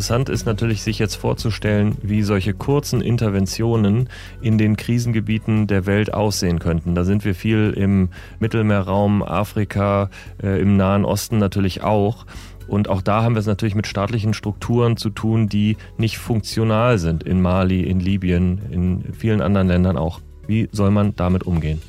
Interessant 0.00 0.30
ist 0.30 0.46
natürlich, 0.46 0.80
sich 0.80 0.98
jetzt 0.98 1.16
vorzustellen, 1.16 1.98
wie 2.00 2.22
solche 2.22 2.54
kurzen 2.54 3.02
Interventionen 3.02 4.08
in 4.40 4.56
den 4.56 4.78
Krisengebieten 4.78 5.66
der 5.66 5.84
Welt 5.84 6.14
aussehen 6.14 6.58
könnten. 6.58 6.94
Da 6.94 7.04
sind 7.04 7.22
wir 7.26 7.34
viel 7.34 7.74
im 7.76 8.08
Mittelmeerraum, 8.38 9.22
Afrika, 9.22 10.08
äh, 10.42 10.58
im 10.58 10.78
Nahen 10.78 11.04
Osten 11.04 11.36
natürlich 11.36 11.82
auch. 11.82 12.24
Und 12.66 12.88
auch 12.88 13.02
da 13.02 13.22
haben 13.22 13.34
wir 13.34 13.40
es 13.40 13.46
natürlich 13.46 13.74
mit 13.74 13.86
staatlichen 13.86 14.32
Strukturen 14.32 14.96
zu 14.96 15.10
tun, 15.10 15.50
die 15.50 15.76
nicht 15.98 16.16
funktional 16.16 16.96
sind 16.96 17.22
in 17.22 17.42
Mali, 17.42 17.82
in 17.82 18.00
Libyen, 18.00 18.58
in 18.70 19.12
vielen 19.12 19.42
anderen 19.42 19.68
Ländern 19.68 19.98
auch. 19.98 20.20
Wie 20.46 20.70
soll 20.72 20.92
man 20.92 21.14
damit 21.14 21.42
umgehen? 21.42 21.82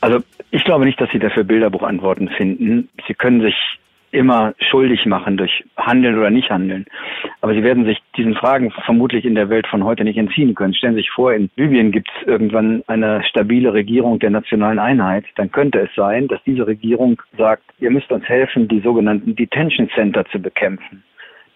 Also 0.00 0.20
ich 0.52 0.64
glaube 0.64 0.86
nicht, 0.86 0.98
dass 0.98 1.10
Sie 1.10 1.18
dafür 1.18 1.44
Bilderbuchantworten 1.44 2.30
finden. 2.30 2.88
Sie 3.06 3.12
können 3.12 3.42
sich 3.42 3.54
immer 4.12 4.54
schuldig 4.58 5.06
machen 5.06 5.36
durch 5.36 5.64
Handeln 5.76 6.18
oder 6.18 6.30
nicht 6.30 6.50
Handeln. 6.50 6.86
Aber 7.40 7.54
sie 7.54 7.62
werden 7.62 7.84
sich 7.84 7.98
diesen 8.16 8.34
Fragen 8.34 8.70
vermutlich 8.70 9.24
in 9.24 9.34
der 9.34 9.48
Welt 9.48 9.66
von 9.66 9.84
heute 9.84 10.04
nicht 10.04 10.18
entziehen 10.18 10.54
können. 10.54 10.74
Stellen 10.74 10.94
Sie 10.94 11.00
sich 11.00 11.10
vor, 11.10 11.32
in 11.32 11.50
Libyen 11.56 11.92
gibt 11.92 12.10
es 12.10 12.26
irgendwann 12.26 12.82
eine 12.86 13.22
stabile 13.24 13.72
Regierung 13.72 14.18
der 14.18 14.30
nationalen 14.30 14.78
Einheit. 14.78 15.24
Dann 15.36 15.50
könnte 15.50 15.80
es 15.80 15.90
sein, 15.94 16.28
dass 16.28 16.42
diese 16.44 16.66
Regierung 16.66 17.20
sagt, 17.38 17.64
ihr 17.78 17.90
müsst 17.90 18.10
uns 18.10 18.24
helfen, 18.24 18.68
die 18.68 18.80
sogenannten 18.80 19.36
Detention 19.36 19.88
Center 19.94 20.24
zu 20.26 20.40
bekämpfen. 20.40 21.02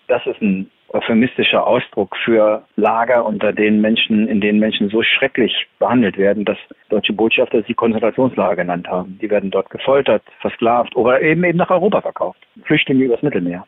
Das 0.07 0.25
ist 0.27 0.41
ein 0.41 0.71
euphemistischer 0.89 1.67
Ausdruck 1.67 2.17
für 2.25 2.65
Lager, 2.77 3.25
unter 3.25 3.53
denen 3.53 3.81
Menschen, 3.81 4.29
in 4.29 4.41
denen 4.41 4.61
Menschen 4.61 4.89
so 4.91 5.03
schrecklich 5.03 5.67
behandelt 5.79 6.17
werden, 6.17 6.45
dass 6.45 6.59
deutsche 6.89 7.13
Botschafter 7.13 7.63
sie 7.63 7.75
Konzentrationslager 7.75 8.57
genannt 8.57 8.89
haben. 8.89 9.19
Die 9.21 9.29
werden 9.29 9.51
dort 9.51 9.71
gefoltert, 9.71 10.23
versklavt 10.41 10.95
oder 10.95 11.21
eben 11.21 11.43
eben 11.45 11.59
nach 11.59 11.71
Europa 11.71 12.01
verkauft. 12.01 12.47
Flüchtlinge 12.65 13.05
übers 13.05 13.23
Mittelmeer. 13.23 13.67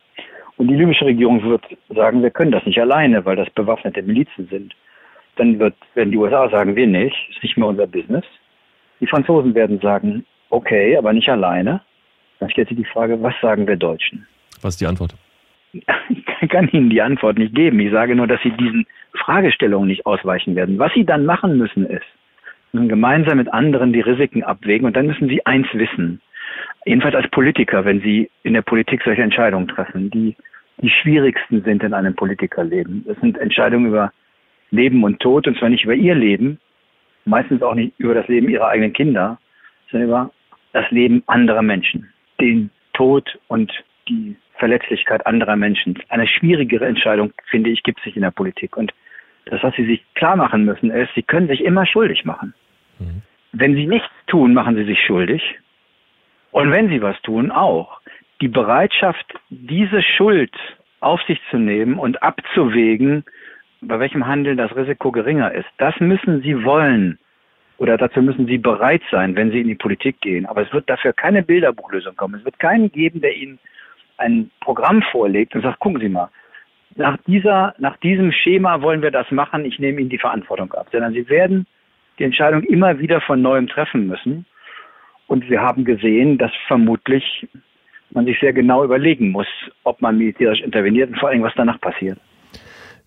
Und 0.57 0.69
die 0.69 0.77
libysche 0.77 1.05
Regierung 1.05 1.43
wird 1.43 1.65
sagen, 1.91 2.23
wir 2.23 2.31
können 2.31 2.53
das 2.53 2.65
nicht 2.65 2.81
alleine, 2.81 3.25
weil 3.25 3.37
das 3.37 3.51
bewaffnete 3.51 4.03
Milizen 4.03 4.49
sind. 4.51 4.75
Dann 5.37 5.59
wird, 5.59 5.75
werden 5.95 6.13
die 6.13 6.17
USA 6.17 6.49
sagen, 6.49 6.77
wir 6.77 6.87
nicht, 6.87 7.17
ist 7.31 7.43
nicht 7.43 7.59
mehr 7.59 7.69
unser 7.69 7.87
Business. 7.87 8.25
Die 9.01 9.07
Franzosen 9.07 9.55
werden 9.55 9.81
sagen, 9.81 10.25
okay, 10.49 10.97
aber 10.97 11.13
nicht 11.13 11.29
alleine. 11.29 11.83
Dann 12.41 12.51
stellt 12.51 12.69
sich 12.69 12.79
die 12.79 12.85
Frage, 12.85 13.23
was 13.23 13.35
sagen 13.43 13.67
wir 13.67 13.77
Deutschen? 13.77 14.27
Was 14.63 14.75
ist 14.75 14.81
die 14.81 14.87
Antwort? 14.87 15.15
Ich 16.09 16.49
kann 16.49 16.69
Ihnen 16.69 16.91
die 16.91 17.03
Antwort 17.03 17.39
nicht 17.39 17.55
geben. 17.55 17.81
Ich 17.81 17.93
sage 17.93 18.15
nur, 18.15 18.27
dass 18.27 18.41
Sie 18.43 18.51
diesen 18.51 18.87
Fragestellungen 19.15 19.89
nicht 19.89 20.07
ausweichen 20.07 20.55
werden. 20.57 20.79
Was 20.79 20.93
Sie 20.95 21.05
dann 21.05 21.25
machen 21.25 21.59
müssen, 21.59 21.87
ist, 21.87 22.07
müssen 22.73 22.89
gemeinsam 22.89 23.39
mit 23.39 23.53
anderen 23.53 23.93
die 23.93 24.01
Risiken 24.01 24.43
abwägen 24.43 24.87
und 24.87 24.97
dann 24.97 25.07
müssen 25.07 25.29
Sie 25.29 25.45
eins 25.47 25.67
wissen. 25.73 26.21
Jedenfalls 26.85 27.15
als 27.15 27.29
Politiker, 27.31 27.85
wenn 27.85 28.01
Sie 28.01 28.31
in 28.43 28.55
der 28.55 28.63
Politik 28.63 29.03
solche 29.05 29.23
Entscheidungen 29.23 29.69
treffen, 29.69 30.11
die 30.11 30.37
die 30.83 30.91
schwierigsten 30.91 31.63
sind 31.63 31.83
in 31.83 31.95
einem 31.95 32.15
Politikerleben. 32.15 33.05
Das 33.07 33.19
sind 33.21 33.39
Entscheidungen 33.39 33.87
über 33.87 34.13
Leben 34.71 35.03
und 35.05 35.21
Tod 35.21 35.47
und 35.47 35.59
zwar 35.59 35.69
nicht 35.69 35.85
über 35.85 35.95
Ihr 35.95 36.15
Leben, 36.15 36.59
meistens 37.25 37.63
auch 37.63 37.75
nicht 37.75 37.95
über 37.99 38.15
das 38.15 38.29
Leben 38.29 38.49
Ihrer 38.49 38.69
eigenen 38.69 38.93
Kinder, 38.93 39.39
sondern 39.91 40.09
über 40.09 40.31
das 40.73 40.91
Leben 40.91 41.23
anderer 41.27 41.63
Menschen. 41.63 42.13
Den 42.41 42.71
Tod 42.93 43.39
und 43.49 43.73
die 44.09 44.37
Verletzlichkeit 44.59 45.27
anderer 45.27 45.57
Menschen. 45.57 45.99
Eine 46.09 46.27
schwierigere 46.27 46.87
Entscheidung, 46.87 47.33
finde 47.51 47.71
ich, 47.71 47.83
gibt 47.83 48.01
es 48.01 48.07
nicht 48.07 48.17
in 48.17 48.23
der 48.23 48.31
Politik. 48.31 48.77
Und 48.77 48.93
das, 49.47 49.63
was 49.63 49.75
Sie 49.77 49.87
sich 49.87 50.05
klar 50.15 50.37
machen 50.37 50.65
müssen, 50.65 50.91
ist, 50.91 51.11
Sie 51.15 51.23
können 51.23 51.49
sich 51.49 51.63
immer 51.65 51.87
schuldig 51.87 52.25
machen. 52.25 52.55
Mhm. 52.99 53.23
Wenn 53.53 53.75
Sie 53.75 53.87
nichts 53.87 54.11
tun, 54.27 54.55
machen 54.55 54.77
Sie 54.77 54.85
sich 54.85 55.01
schuldig. 55.05 55.43
Und 56.51 56.71
wenn 56.71 56.89
Sie 56.89 57.03
was 57.03 57.21
tun, 57.23 57.51
auch. 57.51 58.01
Die 58.41 58.49
Bereitschaft, 58.49 59.27
diese 59.51 60.03
Schuld 60.03 60.55
auf 61.01 61.23
sich 61.23 61.41
zu 61.51 61.59
nehmen 61.59 61.99
und 61.99 62.23
abzuwägen, 62.23 63.25
bei 63.81 63.99
welchem 63.99 64.27
Handel 64.27 64.57
das 64.57 64.75
Risiko 64.75 65.13
geringer 65.13 65.53
ist. 65.53 65.69
Das 65.79 65.99
müssen 66.01 66.43
Sie 66.43 66.65
wollen 66.65 67.19
oder 67.79 67.99
dazu 67.99 68.23
müssen 68.23 68.47
Sie 68.47 68.59
bereit 68.59 69.03
sein, 69.11 69.37
wenn 69.37 69.51
Sie 69.51 69.61
in 69.61 69.69
die 69.69 69.75
Politik 69.75 70.21
gehen. 70.21 70.47
Aber 70.47 70.63
es 70.63 70.73
wird 70.73 70.89
dafür 70.89 71.13
keine 71.13 71.43
Bilderbuchlösung 71.43 72.17
kommen. 72.17 72.37
Es 72.37 72.45
wird 72.45 72.59
keinen 72.59 72.91
geben, 72.91 73.21
der 73.21 73.37
Ihnen 73.37 73.59
ein 74.19 74.51
Programm 74.61 75.03
vorlegt 75.11 75.55
und 75.55 75.63
sagt, 75.63 75.81
gucken 75.81 76.01
Sie 76.01 76.09
mal, 76.09 76.31
nach 76.97 77.19
dieser, 77.27 77.75
nach 77.79 77.97
diesem 77.99 78.33
Schema 78.33 78.81
wollen 78.81 79.03
wir 79.03 79.11
das 79.11 79.31
machen, 79.31 79.65
ich 79.65 79.79
nehme 79.79 80.01
Ihnen 80.01 80.11
die 80.11 80.19
Verantwortung 80.19 80.73
ab. 80.73 80.89
Sondern 80.91 81.13
Sie 81.13 81.29
werden 81.29 81.67
die 82.19 82.25
Entscheidung 82.25 82.63
immer 82.63 82.99
wieder 82.99 83.21
von 83.21 83.43
neuem 83.43 83.69
treffen 83.69 84.07
müssen. 84.07 84.47
Und 85.27 85.49
wir 85.51 85.61
haben 85.61 85.85
gesehen, 85.85 86.39
dass 86.39 86.53
vermutlich 86.67 87.47
man 88.11 88.25
sich 88.25 88.39
sehr 88.41 88.53
genau 88.53 88.85
überlegen 88.85 89.31
muss, 89.31 89.49
ob 89.85 90.01
man 90.01 90.17
militärisch 90.17 90.61
interveniert 90.61 91.11
und 91.11 91.19
vor 91.19 91.29
allem, 91.29 91.43
was 91.43 91.53
danach 91.57 91.81
passiert. 91.81 92.19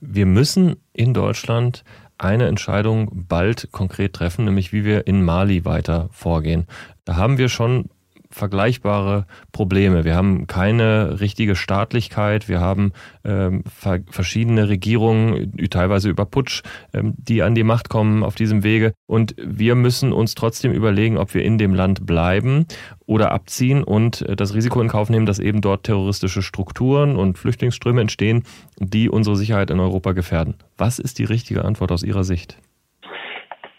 Wir 0.02 0.26
müssen 0.26 0.76
in 0.94 1.14
Deutschland 1.14 1.84
eine 2.18 2.48
Entscheidung 2.48 3.26
bald 3.28 3.70
konkret 3.72 4.14
treffen, 4.14 4.46
nämlich 4.46 4.74
wie 4.74 4.86
wir 4.86 5.08
in 5.08 5.24
Mali 5.24 5.66
weiter 5.66 6.10
vorgehen. 6.12 6.68
Da 7.06 7.16
haben 7.16 7.38
wir 7.38 7.50
schon 7.50 7.90
vergleichbare 8.32 9.26
Probleme. 9.52 10.06
Wir 10.06 10.16
haben 10.16 10.46
keine 10.48 11.20
richtige 11.20 11.56
Staatlichkeit, 11.56 12.48
wir 12.48 12.60
haben 12.60 12.94
ähm, 13.26 13.64
verschiedene 14.10 14.70
Regierungen, 14.70 15.54
teilweise 15.70 16.10
über 16.10 16.26
Putsch, 16.26 16.62
ähm, 16.94 17.16
die 17.18 17.42
an 17.42 17.56
die 17.56 17.64
Macht 17.64 17.90
kommen 17.90 18.24
auf 18.24 18.36
diesem 18.36 18.64
Wege. 18.64 18.94
Und 19.08 19.36
wir 19.38 19.76
müssen 19.76 20.14
uns 20.14 20.36
trotzdem 20.36 20.72
überlegen, 20.72 21.18
ob 21.18 21.34
wir 21.34 21.44
in 21.44 21.58
dem 21.58 21.74
Land 21.74 22.06
bleiben 22.06 22.66
oder 23.06 23.32
abziehen 23.32 23.84
und 23.84 24.22
äh, 24.22 24.36
das 24.36 24.54
Risiko 24.54 24.80
in 24.82 24.88
Kauf 24.88 25.10
nehmen, 25.10 25.26
dass 25.26 25.40
eben 25.40 25.62
dort 25.62 25.86
terroristische 25.86 26.44
Strukturen 26.44 27.16
und 27.16 27.38
Flüchtlingsströme 27.38 28.02
entstehen, 28.02 28.44
die 28.78 29.10
unsere 29.10 29.36
Sicherheit 29.36 29.72
in 29.72 29.80
Europa 29.80 30.12
gefährden. 30.12 30.56
Was 30.78 31.00
ist 31.00 31.18
die 31.18 31.26
richtige 31.26 31.66
Antwort 31.66 31.92
aus 31.92 32.04
Ihrer 32.04 32.24
Sicht? 32.24 32.58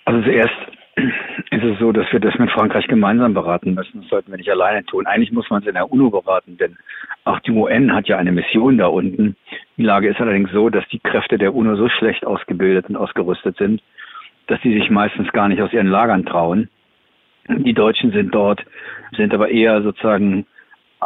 Also 0.06 0.22
zuerst 0.22 0.79
ist 1.62 1.74
es 1.74 1.78
so, 1.78 1.92
dass 1.92 2.10
wir 2.12 2.20
das 2.20 2.38
mit 2.38 2.50
Frankreich 2.50 2.86
gemeinsam 2.86 3.34
beraten 3.34 3.74
müssen. 3.74 4.00
Das 4.00 4.10
sollten 4.10 4.30
wir 4.30 4.38
nicht 4.38 4.50
alleine 4.50 4.84
tun. 4.84 5.06
Eigentlich 5.06 5.32
muss 5.32 5.48
man 5.50 5.62
es 5.62 5.68
in 5.68 5.74
der 5.74 5.90
UNO 5.90 6.10
beraten, 6.10 6.56
denn 6.56 6.76
auch 7.24 7.40
die 7.40 7.50
UN 7.50 7.94
hat 7.94 8.08
ja 8.08 8.18
eine 8.18 8.32
Mission 8.32 8.78
da 8.78 8.86
unten. 8.86 9.36
Die 9.76 9.82
Lage 9.82 10.08
ist 10.08 10.20
allerdings 10.20 10.50
so, 10.52 10.70
dass 10.70 10.86
die 10.88 10.98
Kräfte 10.98 11.38
der 11.38 11.54
UNO 11.54 11.76
so 11.76 11.88
schlecht 11.88 12.26
ausgebildet 12.26 12.88
und 12.88 12.96
ausgerüstet 12.96 13.56
sind, 13.56 13.82
dass 14.46 14.60
sie 14.62 14.72
sich 14.72 14.90
meistens 14.90 15.30
gar 15.32 15.48
nicht 15.48 15.62
aus 15.62 15.72
ihren 15.72 15.86
Lagern 15.86 16.24
trauen. 16.24 16.68
Die 17.48 17.74
Deutschen 17.74 18.12
sind 18.12 18.34
dort, 18.34 18.64
sind 19.16 19.34
aber 19.34 19.48
eher 19.48 19.82
sozusagen, 19.82 20.46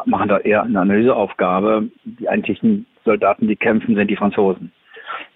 machen 0.04 0.28
da 0.28 0.38
eher 0.38 0.62
eine 0.62 0.80
Analyseaufgabe. 0.80 1.88
Die 2.04 2.28
eigentlichen 2.28 2.86
Soldaten, 3.04 3.48
die 3.48 3.56
kämpfen, 3.56 3.94
sind 3.94 4.10
die 4.10 4.16
Franzosen. 4.16 4.72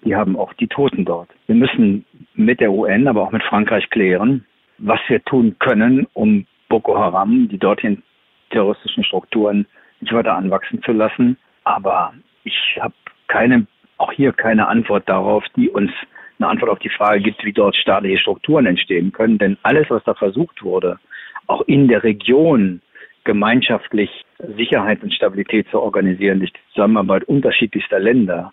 Die 0.04 0.16
haben 0.16 0.36
auch 0.36 0.52
die 0.54 0.68
Toten 0.68 1.04
dort. 1.04 1.28
Wir 1.46 1.54
müssen 1.54 2.04
mit 2.34 2.60
der 2.60 2.72
UN, 2.72 3.08
aber 3.08 3.22
auch 3.22 3.32
mit 3.32 3.42
Frankreich 3.42 3.90
klären, 3.90 4.44
was 4.78 5.00
wir 5.08 5.22
tun 5.24 5.56
können, 5.58 6.06
um 6.14 6.46
Boko 6.68 6.98
Haram, 6.98 7.48
die 7.48 7.58
dortigen 7.58 8.02
terroristischen 8.50 9.04
Strukturen 9.04 9.66
nicht 10.00 10.12
weiter 10.12 10.36
anwachsen 10.36 10.82
zu 10.82 10.92
lassen. 10.92 11.36
Aber 11.64 12.14
ich 12.44 12.78
habe 12.80 12.94
keine, 13.26 13.66
auch 13.98 14.12
hier 14.12 14.32
keine 14.32 14.68
Antwort 14.68 15.08
darauf, 15.08 15.44
die 15.56 15.68
uns 15.68 15.90
eine 16.38 16.48
Antwort 16.48 16.70
auf 16.70 16.78
die 16.78 16.90
Frage 16.90 17.20
gibt, 17.20 17.44
wie 17.44 17.52
dort 17.52 17.76
staatliche 17.76 18.18
Strukturen 18.18 18.66
entstehen 18.66 19.12
können. 19.12 19.38
Denn 19.38 19.58
alles, 19.62 19.90
was 19.90 20.04
da 20.04 20.14
versucht 20.14 20.62
wurde, 20.62 20.98
auch 21.46 21.62
in 21.62 21.88
der 21.88 22.02
Region 22.04 22.80
gemeinschaftlich 23.24 24.24
Sicherheit 24.56 25.02
und 25.02 25.12
Stabilität 25.12 25.68
zu 25.70 25.80
organisieren 25.80 26.38
durch 26.38 26.52
die 26.52 26.72
Zusammenarbeit 26.72 27.24
unterschiedlichster 27.24 27.98
Länder, 27.98 28.52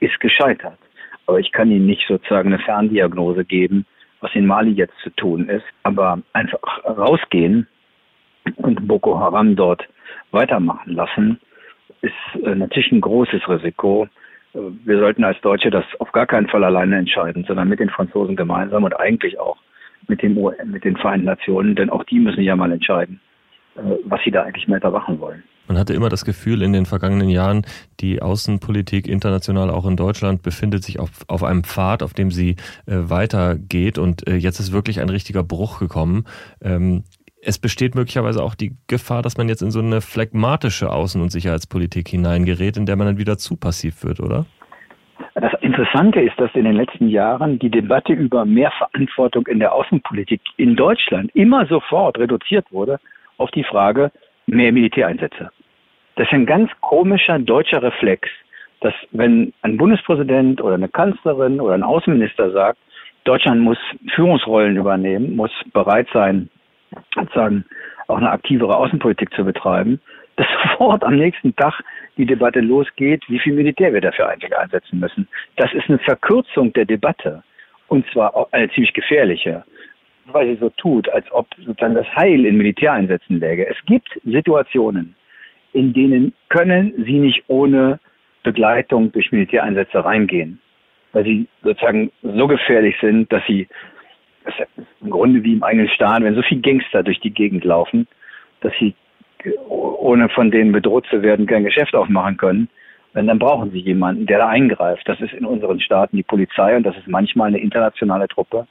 ist 0.00 0.18
gescheitert. 0.20 0.78
Aber 1.26 1.40
ich 1.40 1.52
kann 1.52 1.70
Ihnen 1.70 1.86
nicht 1.86 2.06
sozusagen 2.06 2.52
eine 2.52 2.62
Ferndiagnose 2.62 3.44
geben, 3.44 3.86
was 4.24 4.34
in 4.34 4.46
Mali 4.46 4.70
jetzt 4.70 4.98
zu 5.02 5.10
tun 5.10 5.48
ist. 5.48 5.66
Aber 5.82 6.18
einfach 6.32 6.58
rausgehen 6.84 7.66
und 8.56 8.88
Boko 8.88 9.20
Haram 9.20 9.54
dort 9.54 9.86
weitermachen 10.30 10.94
lassen, 10.94 11.40
ist 12.00 12.42
äh, 12.42 12.54
natürlich 12.54 12.90
ein 12.90 13.02
großes 13.02 13.46
Risiko. 13.48 14.08
Äh, 14.54 14.58
wir 14.84 14.98
sollten 14.98 15.24
als 15.24 15.40
Deutsche 15.42 15.70
das 15.70 15.84
auf 15.98 16.10
gar 16.12 16.26
keinen 16.26 16.48
Fall 16.48 16.64
alleine 16.64 16.96
entscheiden, 16.96 17.44
sondern 17.46 17.68
mit 17.68 17.80
den 17.80 17.90
Franzosen 17.90 18.34
gemeinsam 18.34 18.84
und 18.84 18.98
eigentlich 18.98 19.38
auch 19.38 19.58
mit, 20.08 20.22
dem, 20.22 20.38
mit 20.64 20.84
den 20.84 20.96
Vereinten 20.96 21.26
Nationen, 21.26 21.74
denn 21.76 21.90
auch 21.90 22.04
die 22.04 22.18
müssen 22.18 22.42
ja 22.42 22.56
mal 22.56 22.72
entscheiden, 22.72 23.20
was 24.04 24.20
sie 24.24 24.30
da 24.30 24.42
eigentlich 24.42 24.68
weiter 24.68 24.90
machen 24.90 25.18
wollen. 25.20 25.42
Man 25.66 25.78
hatte 25.78 25.94
immer 25.94 26.10
das 26.10 26.24
Gefühl 26.24 26.62
in 26.62 26.72
den 26.72 26.84
vergangenen 26.84 27.30
Jahren, 27.30 27.62
die 28.00 28.20
Außenpolitik 28.20 29.08
international 29.08 29.70
auch 29.70 29.86
in 29.86 29.96
Deutschland 29.96 30.42
befindet 30.42 30.84
sich 30.84 31.00
auf, 31.00 31.10
auf 31.26 31.42
einem 31.42 31.64
Pfad, 31.64 32.02
auf 32.02 32.12
dem 32.12 32.30
sie 32.30 32.56
äh, 32.86 32.96
weitergeht. 33.08 33.98
Und 33.98 34.28
äh, 34.28 34.36
jetzt 34.36 34.60
ist 34.60 34.72
wirklich 34.72 35.00
ein 35.00 35.08
richtiger 35.08 35.42
Bruch 35.42 35.78
gekommen. 35.78 36.24
Ähm, 36.62 37.04
es 37.40 37.58
besteht 37.58 37.94
möglicherweise 37.94 38.42
auch 38.42 38.54
die 38.54 38.76
Gefahr, 38.88 39.22
dass 39.22 39.36
man 39.36 39.48
jetzt 39.48 39.62
in 39.62 39.70
so 39.70 39.80
eine 39.80 40.00
phlegmatische 40.00 40.90
Außen- 40.90 41.20
und 41.20 41.30
Sicherheitspolitik 41.30 42.08
hineingerät, 42.08 42.76
in 42.76 42.86
der 42.86 42.96
man 42.96 43.06
dann 43.06 43.18
wieder 43.18 43.38
zu 43.38 43.56
passiv 43.56 44.04
wird, 44.04 44.20
oder? 44.20 44.46
Das 45.34 45.52
Interessante 45.60 46.20
ist, 46.20 46.38
dass 46.38 46.54
in 46.54 46.64
den 46.64 46.76
letzten 46.76 47.08
Jahren 47.08 47.58
die 47.58 47.70
Debatte 47.70 48.12
über 48.12 48.44
mehr 48.44 48.70
Verantwortung 48.78 49.46
in 49.46 49.58
der 49.58 49.72
Außenpolitik 49.72 50.40
in 50.56 50.76
Deutschland 50.76 51.30
immer 51.34 51.66
sofort 51.66 52.18
reduziert 52.18 52.66
wurde 52.70 52.98
auf 53.38 53.50
die 53.50 53.64
Frage, 53.64 54.10
mehr 54.46 54.72
Militäreinsätze. 54.72 55.50
Das 56.16 56.26
ist 56.26 56.32
ein 56.32 56.46
ganz 56.46 56.70
komischer 56.80 57.38
deutscher 57.38 57.82
Reflex, 57.82 58.28
dass 58.80 58.94
wenn 59.10 59.52
ein 59.62 59.76
Bundespräsident 59.76 60.60
oder 60.60 60.74
eine 60.74 60.88
Kanzlerin 60.88 61.60
oder 61.60 61.74
ein 61.74 61.82
Außenminister 61.82 62.50
sagt, 62.52 62.78
Deutschland 63.24 63.62
muss 63.62 63.78
Führungsrollen 64.14 64.76
übernehmen, 64.76 65.34
muss 65.34 65.50
bereit 65.72 66.06
sein, 66.12 66.50
sozusagen 67.14 67.64
auch 68.06 68.18
eine 68.18 68.30
aktivere 68.30 68.76
Außenpolitik 68.76 69.32
zu 69.34 69.44
betreiben, 69.44 70.00
dass 70.36 70.46
sofort 70.62 71.04
am 71.04 71.16
nächsten 71.16 71.54
Tag 71.56 71.80
die 72.16 72.26
Debatte 72.26 72.60
losgeht, 72.60 73.22
wie 73.28 73.38
viel 73.38 73.54
Militär 73.54 73.92
wir 73.92 74.00
dafür 74.00 74.28
eigentlich 74.28 74.56
einsetzen 74.56 74.98
müssen. 74.98 75.28
Das 75.56 75.72
ist 75.72 75.88
eine 75.88 75.98
Verkürzung 75.98 76.72
der 76.72 76.84
Debatte 76.84 77.42
und 77.88 78.04
zwar 78.12 78.48
eine 78.52 78.68
ziemlich 78.70 78.92
gefährliche 78.92 79.64
weil 80.26 80.48
sie 80.48 80.60
so 80.60 80.70
tut, 80.70 81.08
als 81.08 81.30
ob 81.32 81.46
sozusagen 81.56 81.94
das 81.94 82.06
Heil 82.14 82.44
in 82.46 82.56
Militäreinsätzen 82.56 83.40
läge. 83.40 83.66
Es 83.68 83.76
gibt 83.86 84.08
Situationen, 84.24 85.14
in 85.72 85.92
denen 85.92 86.32
können 86.48 86.92
sie 87.04 87.18
nicht 87.18 87.44
ohne 87.48 87.98
Begleitung 88.42 89.12
durch 89.12 89.32
Militäreinsätze 89.32 90.04
reingehen, 90.04 90.60
weil 91.12 91.24
sie 91.24 91.46
sozusagen 91.62 92.10
so 92.22 92.46
gefährlich 92.46 92.96
sind, 93.00 93.32
dass 93.32 93.42
sie 93.46 93.66
das 94.44 94.54
im 95.00 95.10
Grunde 95.10 95.42
wie 95.42 95.54
im 95.54 95.62
eigenen 95.62 95.88
Staat, 95.88 96.22
wenn 96.22 96.34
so 96.34 96.42
viele 96.42 96.60
Gangster 96.60 97.02
durch 97.02 97.18
die 97.20 97.32
Gegend 97.32 97.64
laufen, 97.64 98.06
dass 98.60 98.72
sie 98.78 98.94
ohne 99.68 100.28
von 100.28 100.50
denen 100.50 100.72
bedroht 100.72 101.06
zu 101.10 101.22
werden 101.22 101.46
kein 101.46 101.64
Geschäft 101.64 101.94
aufmachen 101.94 102.36
können, 102.36 102.68
dann 103.12 103.38
brauchen 103.38 103.70
sie 103.70 103.78
jemanden, 103.78 104.26
der 104.26 104.38
da 104.38 104.48
eingreift. 104.48 105.08
Das 105.08 105.20
ist 105.20 105.32
in 105.32 105.44
unseren 105.44 105.80
Staaten 105.80 106.16
die 106.16 106.22
Polizei 106.22 106.76
und 106.76 106.84
das 106.84 106.96
ist 106.96 107.06
manchmal 107.06 107.48
eine 107.48 107.58
internationale 107.58 108.26
Truppe 108.28 108.66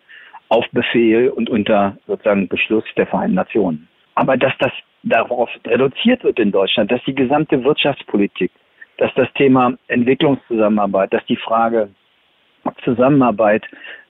auf 0.54 0.66
Befehl 0.72 1.30
und 1.30 1.50
unter 1.50 1.98
sozusagen 2.06 2.48
Beschluss 2.48 2.84
der 2.96 3.08
Vereinten 3.08 3.34
Nationen. 3.36 3.88
Aber 4.14 4.38
dass 4.38 4.54
das 4.60 4.72
darauf 5.02 5.50
reduziert 5.66 6.24
wird 6.24 6.40
in 6.40 6.52
Deutschland, 6.52 6.92
dass 6.92 7.04
die 7.06 7.16
gesamte 7.16 7.64
Wirtschaftspolitik, 7.64 8.52
dass 8.98 9.12
das 9.16 9.28
Thema 9.34 9.74
Entwicklungszusammenarbeit, 9.88 11.12
dass 11.12 11.26
die 11.26 11.38
Frage 11.38 11.90
Zusammenarbeit 12.84 13.64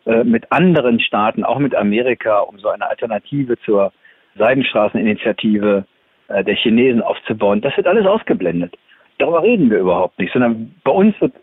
äh, 0.05 0.25
mit 0.25 0.51
anderen 0.51 0.99
Staaten, 0.99 1.45
auch 1.45 1.59
mit 1.59 1.73
Amerika, 1.75 2.39
um 2.39 2.59
so 2.59 2.67
eine 2.67 2.87
Alternative 2.87 3.57
zur 3.59 3.93
Seidenstraßeninitiative 4.35 5.85
äh, 6.27 6.43
der 6.43 6.55
Chinesen 6.55 7.01
aufzubauen, 7.01 7.61
das 7.61 7.75
wird 7.77 7.87
alles 7.87 8.05
ausgeblendet. 8.05 8.77
Darüber 9.17 9.41
reden 9.43 9.71
wir 9.71 9.79
überhaupt 9.79 10.19
nicht, 10.19 10.33
sondern 10.33 10.75
bei 10.83 10.91
uns 10.91 11.19
wird 11.21 11.33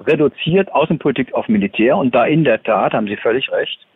reduziert 0.00 0.72
Außenpolitik 0.72 1.32
auf 1.34 1.46
Militär 1.48 1.96
und 1.96 2.14
da 2.14 2.24
in 2.24 2.42
der 2.42 2.62
Tat, 2.62 2.94
haben 2.94 3.06
Sie 3.06 3.16
völlig 3.16 3.50
recht, 3.52 3.86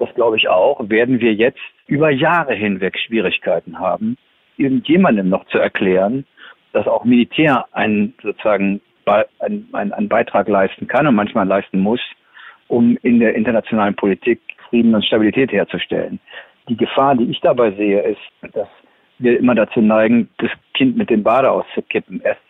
das 0.00 0.12
glaube 0.14 0.36
ich 0.36 0.48
auch, 0.48 0.80
werden 0.88 1.20
wir 1.20 1.34
jetzt 1.34 1.60
über 1.86 2.10
Jahre 2.10 2.54
hinweg 2.54 2.98
Schwierigkeiten 2.98 3.78
haben, 3.78 4.16
irgendjemandem 4.56 5.28
noch 5.28 5.46
zu 5.46 5.58
erklären, 5.58 6.26
dass 6.72 6.86
auch 6.86 7.04
Militär 7.04 7.66
einen 7.72 8.14
sozusagen 8.22 8.80
einen, 9.40 9.68
einen 9.72 10.08
Beitrag 10.08 10.48
leisten 10.48 10.86
kann 10.86 11.06
und 11.06 11.14
manchmal 11.14 11.46
leisten 11.46 11.80
muss, 11.80 12.00
um 12.68 12.96
in 13.02 13.18
der 13.18 13.34
internationalen 13.34 13.94
Politik 13.94 14.40
Frieden 14.68 14.94
und 14.94 15.04
Stabilität 15.04 15.50
herzustellen. 15.50 16.20
Die 16.68 16.76
Gefahr, 16.76 17.16
die 17.16 17.24
ich 17.24 17.40
dabei 17.40 17.72
sehe, 17.72 18.00
ist, 18.02 18.54
dass 18.54 18.68
wir 19.18 19.38
immer 19.38 19.54
dazu 19.56 19.80
neigen, 19.80 20.28
das 20.38 20.50
Kind 20.74 20.96
mit 20.96 21.10
dem 21.10 21.24
Bade 21.24 21.50
auszukippen. 21.50 22.20
Erst 22.22 22.40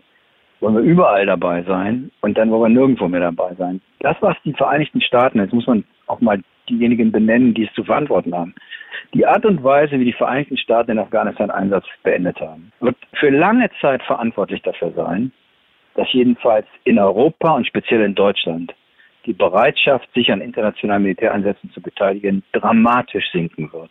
wollen 0.61 0.77
wir 0.77 0.83
überall 0.83 1.25
dabei 1.25 1.63
sein 1.63 2.11
und 2.21 2.37
dann 2.37 2.51
wollen 2.51 2.75
wir 2.75 2.81
nirgendwo 2.81 3.09
mehr 3.09 3.21
dabei 3.21 3.55
sein. 3.55 3.81
Das, 4.01 4.17
was 4.21 4.37
die 4.45 4.53
Vereinigten 4.53 5.01
Staaten, 5.01 5.41
jetzt 5.41 5.55
muss 5.55 5.67
man 5.67 5.85
auch 6.07 6.21
mal 6.21 6.41
diejenigen 6.71 7.13
benennen, 7.13 7.55
die 7.55 7.65
es 7.65 7.73
zu 7.75 7.85
verantworten 7.85 8.35
haben. 8.35 8.55
Die 9.13 9.27
Art 9.27 9.45
und 9.45 9.63
Weise, 9.63 9.99
wie 9.99 10.05
die 10.05 10.13
Vereinigten 10.13 10.57
Staaten 10.57 10.93
den 10.93 10.99
Afghanistan-Einsatz 10.99 11.85
beendet 12.03 12.41
haben, 12.41 12.73
wird 12.81 12.97
für 13.19 13.31
lange 13.31 13.69
Zeit 13.81 14.03
verantwortlich 14.03 14.63
dafür 14.63 14.93
sein, 14.93 15.33
dass 15.95 16.13
jedenfalls 16.13 16.67
in 16.85 16.99
Europa 16.99 17.55
und 17.55 17.67
speziell 17.67 18.03
in 18.03 18.15
Deutschland 18.15 18.75
die 19.27 19.33
Bereitschaft, 19.33 20.09
sich 20.15 20.33
an 20.33 20.41
internationalen 20.41 21.03
Militäreinsätzen 21.03 21.71
zu 21.73 21.83
beteiligen, 21.83 22.43
dramatisch 22.53 23.31
sinken 23.33 23.71
wird. 23.73 23.91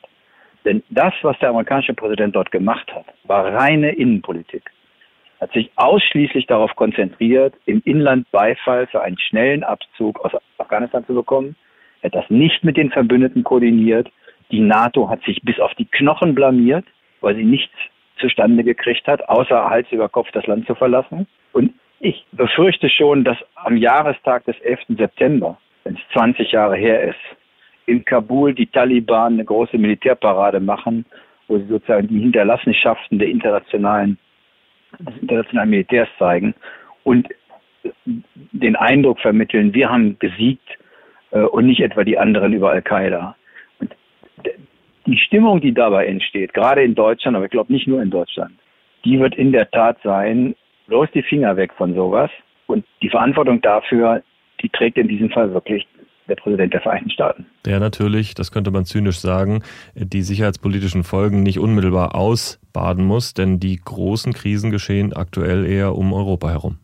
Denn 0.65 0.83
das, 0.89 1.13
was 1.21 1.37
der 1.39 1.49
amerikanische 1.49 1.93
Präsident 1.93 2.35
dort 2.35 2.51
gemacht 2.51 2.91
hat, 2.93 3.05
war 3.23 3.53
reine 3.53 3.91
Innenpolitik. 3.91 4.63
Er 5.39 5.47
hat 5.47 5.53
sich 5.53 5.71
ausschließlich 5.75 6.47
darauf 6.47 6.75
konzentriert, 6.75 7.53
im 7.65 7.81
Inland 7.85 8.29
Beifall 8.31 8.87
für 8.87 9.01
einen 9.01 9.17
schnellen 9.17 9.63
Abzug 9.63 10.19
aus 10.25 10.33
Afghanistan 10.57 11.05
zu 11.05 11.13
bekommen. 11.13 11.55
Er 12.01 12.07
hat 12.07 12.15
das 12.15 12.29
nicht 12.29 12.63
mit 12.63 12.77
den 12.77 12.91
Verbündeten 12.91 13.43
koordiniert. 13.43 14.09
Die 14.51 14.59
NATO 14.59 15.09
hat 15.09 15.23
sich 15.23 15.41
bis 15.43 15.59
auf 15.59 15.73
die 15.75 15.85
Knochen 15.85 16.33
blamiert, 16.33 16.85
weil 17.21 17.35
sie 17.35 17.43
nichts 17.43 17.73
zustande 18.17 18.63
gekriegt 18.63 19.07
hat, 19.07 19.27
außer 19.29 19.69
Hals 19.69 19.87
über 19.91 20.09
Kopf 20.09 20.29
das 20.31 20.45
Land 20.47 20.65
zu 20.67 20.75
verlassen. 20.75 21.27
Und 21.53 21.73
ich 21.99 22.25
befürchte 22.31 22.89
schon, 22.89 23.23
dass 23.23 23.37
am 23.55 23.77
Jahrestag 23.77 24.45
des 24.45 24.59
11. 24.61 24.79
September, 24.97 25.57
wenn 25.83 25.95
es 25.95 26.01
20 26.13 26.51
Jahre 26.51 26.75
her 26.75 27.03
ist, 27.03 27.19
in 27.85 28.05
Kabul 28.05 28.53
die 28.53 28.67
Taliban 28.67 29.33
eine 29.33 29.45
große 29.45 29.77
Militärparade 29.77 30.59
machen, 30.59 31.05
wo 31.47 31.57
sie 31.57 31.65
sozusagen 31.65 32.07
die 32.07 32.19
Hinterlassenschaften 32.19 33.19
der 33.19 33.29
internationalen, 33.29 34.17
des 34.99 35.17
internationalen 35.21 35.69
Militärs 35.69 36.09
zeigen 36.17 36.53
und 37.03 37.27
den 38.05 38.75
Eindruck 38.75 39.19
vermitteln, 39.19 39.73
wir 39.73 39.89
haben 39.89 40.19
gesiegt 40.19 40.69
äh, 40.69 40.88
und 41.31 41.65
nicht 41.65 41.81
etwa 41.81 42.03
die 42.03 42.17
anderen 42.17 42.53
über 42.53 42.71
Al-Qaida. 42.71 43.35
Die 45.05 45.17
Stimmung, 45.17 45.61
die 45.61 45.73
dabei 45.73 46.05
entsteht, 46.07 46.53
gerade 46.53 46.83
in 46.83 46.95
Deutschland, 46.95 47.35
aber 47.35 47.45
ich 47.45 47.51
glaube 47.51 47.73
nicht 47.73 47.87
nur 47.87 48.01
in 48.01 48.09
Deutschland, 48.09 48.51
die 49.05 49.19
wird 49.19 49.35
in 49.35 49.51
der 49.51 49.69
Tat 49.71 49.97
sein, 50.03 50.55
bloß 50.87 51.09
die 51.13 51.23
Finger 51.23 51.55
weg 51.57 51.71
von 51.77 51.95
sowas. 51.95 52.29
Und 52.67 52.85
die 53.01 53.09
Verantwortung 53.09 53.61
dafür, 53.61 54.21
die 54.61 54.69
trägt 54.69 54.97
in 54.97 55.07
diesem 55.07 55.29
Fall 55.29 55.53
wirklich 55.53 55.87
der 56.27 56.35
Präsident 56.35 56.73
der 56.73 56.81
Vereinigten 56.81 57.09
Staaten. 57.09 57.45
Der 57.65 57.79
natürlich, 57.79 58.35
das 58.35 58.51
könnte 58.51 58.69
man 58.69 58.85
zynisch 58.85 59.17
sagen, 59.19 59.63
die 59.95 60.21
sicherheitspolitischen 60.21 61.03
Folgen 61.03 61.41
nicht 61.41 61.57
unmittelbar 61.57 62.13
ausbaden 62.13 63.05
muss, 63.05 63.33
denn 63.33 63.59
die 63.59 63.77
großen 63.83 64.33
Krisen 64.33 64.69
geschehen 64.69 65.13
aktuell 65.13 65.65
eher 65.65 65.95
um 65.95 66.13
Europa 66.13 66.49
herum. 66.49 66.77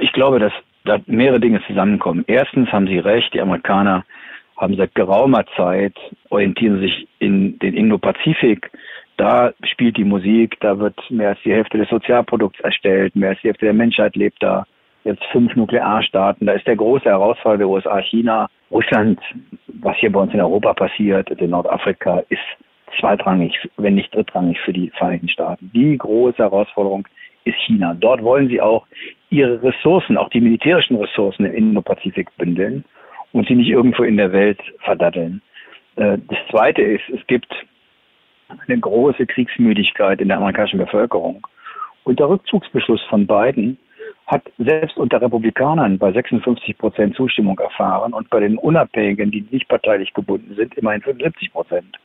Ich 0.00 0.12
glaube, 0.12 0.38
dass 0.38 0.52
mehrere 1.06 1.40
Dinge 1.40 1.60
zusammenkommen. 1.66 2.24
Erstens 2.26 2.70
haben 2.72 2.86
Sie 2.86 2.98
recht, 2.98 3.32
die 3.34 3.40
Amerikaner 3.40 4.04
haben 4.56 4.76
seit 4.76 4.94
geraumer 4.94 5.44
Zeit, 5.56 5.94
orientieren 6.30 6.80
sich 6.80 7.06
in 7.18 7.58
den 7.60 7.74
Indo-Pazifik 7.74 8.70
da 9.18 9.52
spielt 9.64 9.96
die 9.96 10.04
Musik, 10.04 10.56
da 10.60 10.78
wird 10.78 10.98
mehr 11.10 11.30
als 11.30 11.40
die 11.44 11.52
Hälfte 11.52 11.76
des 11.76 11.88
Sozialprodukts 11.88 12.60
erstellt, 12.60 13.16
mehr 13.16 13.30
als 13.30 13.40
die 13.40 13.48
Hälfte 13.48 13.66
der 13.66 13.74
Menschheit 13.74 14.14
lebt 14.14 14.40
da. 14.40 14.64
Jetzt 15.02 15.24
fünf 15.32 15.54
Nuklearstaaten, 15.56 16.46
da 16.46 16.52
ist 16.52 16.66
der 16.66 16.76
große 16.76 17.06
Herausforderer 17.06 17.58
der 17.58 17.68
USA, 17.68 18.00
China, 18.00 18.48
Russland, 18.70 19.20
was 19.66 19.96
hier 19.96 20.12
bei 20.12 20.20
uns 20.20 20.32
in 20.32 20.40
Europa 20.40 20.72
passiert, 20.72 21.30
in 21.30 21.50
Nordafrika, 21.50 22.22
ist 22.28 22.40
zweitrangig, 23.00 23.54
wenn 23.76 23.96
nicht 23.96 24.14
drittrangig 24.14 24.58
für 24.60 24.72
die 24.72 24.90
Vereinigten 24.90 25.28
Staaten. 25.28 25.70
Die 25.74 25.98
große 25.98 26.38
Herausforderung 26.38 27.08
ist 27.44 27.58
China. 27.66 27.94
Dort 27.94 28.22
wollen 28.22 28.48
sie 28.48 28.60
auch 28.60 28.86
ihre 29.30 29.62
Ressourcen, 29.62 30.16
auch 30.16 30.30
die 30.30 30.40
militärischen 30.40 30.96
Ressourcen 30.96 31.44
im 31.44 31.54
Indo-Pazifik 31.54 32.28
bündeln 32.36 32.84
und 33.32 33.46
sie 33.48 33.54
nicht 33.54 33.68
irgendwo 33.68 34.02
in 34.02 34.16
der 34.16 34.32
Welt 34.32 34.60
verdatteln. 34.80 35.42
Äh, 35.96 36.18
das 36.28 36.38
Zweite 36.50 36.82
ist, 36.82 37.08
es 37.08 37.26
gibt 37.26 37.52
eine 38.66 38.78
große 38.78 39.26
Kriegsmüdigkeit 39.26 40.20
in 40.20 40.28
der 40.28 40.38
amerikanischen 40.38 40.78
Bevölkerung. 40.78 41.46
Und 42.04 42.18
der 42.18 42.28
Rückzugsbeschluss 42.28 43.02
von 43.10 43.26
Biden 43.26 43.78
hat 44.26 44.42
selbst 44.58 44.96
unter 44.96 45.20
Republikanern 45.20 45.98
bei 45.98 46.12
56 46.12 46.78
Prozent 46.78 47.14
Zustimmung 47.16 47.58
erfahren 47.58 48.12
und 48.12 48.30
bei 48.30 48.40
den 48.40 48.58
Unabhängigen, 48.58 49.30
die 49.30 49.46
nicht 49.50 49.68
parteilich 49.68 50.12
gebunden 50.14 50.54
sind, 50.54 50.74
immerhin 50.74 51.02
75 51.02 51.52
Prozent. 51.52 51.98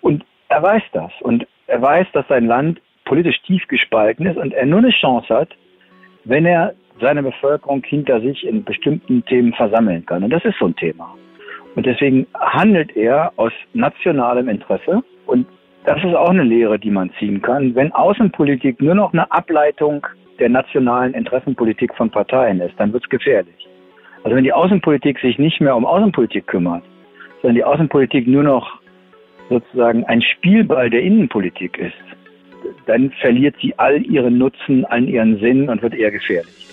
Und 0.00 0.24
er 0.48 0.62
weiß 0.62 0.82
das. 0.92 1.12
Und 1.20 1.46
er 1.66 1.82
weiß, 1.82 2.06
dass 2.12 2.26
sein 2.28 2.46
Land 2.46 2.80
politisch 3.06 3.40
tief 3.42 3.66
gespalten 3.68 4.26
ist 4.26 4.36
und 4.36 4.52
er 4.52 4.66
nur 4.66 4.80
eine 4.80 4.90
Chance 4.90 5.34
hat, 5.34 5.48
wenn 6.24 6.44
er 6.44 6.74
seine 7.00 7.22
Bevölkerung 7.22 7.82
hinter 7.84 8.20
sich 8.20 8.46
in 8.46 8.64
bestimmten 8.64 9.24
Themen 9.24 9.54
versammeln 9.54 10.04
kann. 10.04 10.22
Und 10.22 10.30
das 10.30 10.44
ist 10.44 10.58
so 10.58 10.66
ein 10.66 10.76
Thema. 10.76 11.14
Und 11.74 11.86
deswegen 11.86 12.26
handelt 12.34 12.96
er 12.96 13.32
aus 13.36 13.52
nationalem 13.74 14.48
Interesse 14.48 15.02
und 15.26 15.46
das 15.84 16.02
ist 16.02 16.14
auch 16.14 16.30
eine 16.30 16.42
Lehre, 16.42 16.78
die 16.78 16.90
man 16.90 17.10
ziehen 17.18 17.40
kann. 17.42 17.74
Wenn 17.74 17.92
Außenpolitik 17.92 18.80
nur 18.82 18.94
noch 18.94 19.12
eine 19.12 19.30
Ableitung 19.30 20.06
der 20.40 20.48
nationalen 20.48 21.14
Interessenpolitik 21.14 21.94
von 21.94 22.10
Parteien 22.10 22.60
ist, 22.60 22.74
dann 22.78 22.92
wird 22.92 23.04
es 23.04 23.10
gefährlich. 23.10 23.68
Also 24.24 24.36
wenn 24.36 24.44
die 24.44 24.52
Außenpolitik 24.52 25.20
sich 25.20 25.38
nicht 25.38 25.60
mehr 25.60 25.76
um 25.76 25.84
Außenpolitik 25.84 26.46
kümmert, 26.48 26.82
sondern 27.40 27.54
die 27.54 27.64
Außenpolitik 27.64 28.26
nur 28.26 28.42
noch 28.42 28.80
sozusagen 29.48 30.04
ein 30.06 30.22
Spielball 30.22 30.90
der 30.90 31.02
Innenpolitik 31.02 31.78
ist, 31.78 31.94
dann 32.86 33.10
verliert 33.20 33.56
sie 33.60 33.78
all 33.78 34.02
ihren 34.04 34.38
Nutzen, 34.38 34.84
all 34.84 35.08
ihren 35.08 35.38
Sinn 35.40 35.68
und 35.68 35.82
wird 35.82 35.94
eher 35.94 36.10
gefährlich. 36.10 36.66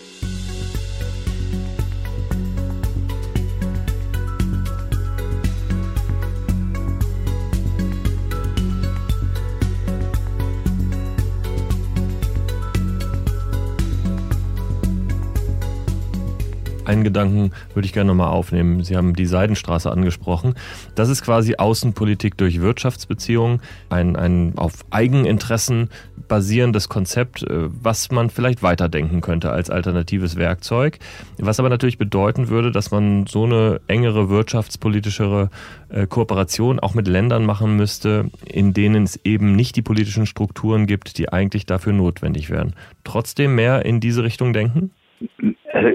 Einen 16.93 17.03
Gedanken 17.03 17.51
würde 17.73 17.85
ich 17.85 17.93
gerne 17.93 18.07
nochmal 18.07 18.29
aufnehmen. 18.29 18.83
Sie 18.83 18.95
haben 18.95 19.13
die 19.15 19.25
Seidenstraße 19.25 19.91
angesprochen. 19.91 20.55
Das 20.95 21.09
ist 21.09 21.23
quasi 21.23 21.55
Außenpolitik 21.55 22.37
durch 22.37 22.61
Wirtschaftsbeziehungen, 22.61 23.61
ein, 23.89 24.15
ein 24.15 24.53
auf 24.55 24.85
Eigeninteressen 24.89 25.89
basierendes 26.27 26.89
Konzept, 26.89 27.43
äh, 27.43 27.69
was 27.69 28.11
man 28.11 28.29
vielleicht 28.29 28.63
weiterdenken 28.63 29.21
könnte 29.21 29.51
als 29.51 29.69
alternatives 29.69 30.35
Werkzeug. 30.35 30.99
Was 31.37 31.59
aber 31.59 31.69
natürlich 31.69 31.97
bedeuten 31.97 32.49
würde, 32.49 32.71
dass 32.71 32.91
man 32.91 33.27
so 33.27 33.43
eine 33.43 33.81
engere 33.87 34.29
wirtschaftspolitischere 34.29 35.49
äh, 35.89 36.07
Kooperation 36.07 36.79
auch 36.79 36.93
mit 36.93 37.07
Ländern 37.07 37.45
machen 37.45 37.75
müsste, 37.75 38.29
in 38.45 38.73
denen 38.73 39.03
es 39.03 39.19
eben 39.23 39.55
nicht 39.55 39.75
die 39.75 39.81
politischen 39.81 40.25
Strukturen 40.25 40.87
gibt, 40.87 41.17
die 41.17 41.31
eigentlich 41.31 41.65
dafür 41.65 41.93
notwendig 41.93 42.49
wären. 42.49 42.73
Trotzdem 43.03 43.55
mehr 43.55 43.85
in 43.85 43.99
diese 43.99 44.23
Richtung 44.23 44.53
denken? 44.53 44.91
Also, 45.73 45.89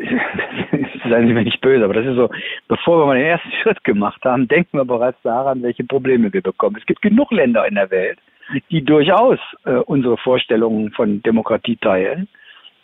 seien 1.08 1.28
Sie 1.28 1.32
mir 1.32 1.44
nicht 1.44 1.60
böse, 1.60 1.84
aber 1.84 1.94
das 1.94 2.04
ist 2.04 2.16
so, 2.16 2.28
bevor 2.66 2.98
wir 3.00 3.06
mal 3.06 3.16
den 3.16 3.26
ersten 3.26 3.52
Schritt 3.62 3.82
gemacht 3.84 4.22
haben, 4.24 4.48
denken 4.48 4.76
wir 4.76 4.84
bereits 4.84 5.20
daran, 5.22 5.62
welche 5.62 5.84
Probleme 5.84 6.32
wir 6.32 6.42
bekommen. 6.42 6.76
Es 6.78 6.86
gibt 6.86 7.00
genug 7.00 7.30
Länder 7.30 7.66
in 7.66 7.76
der 7.76 7.90
Welt, 7.90 8.18
die 8.70 8.84
durchaus 8.84 9.38
äh, 9.64 9.74
unsere 9.74 10.16
Vorstellungen 10.16 10.90
von 10.90 11.22
Demokratie 11.22 11.76
teilen. 11.76 12.28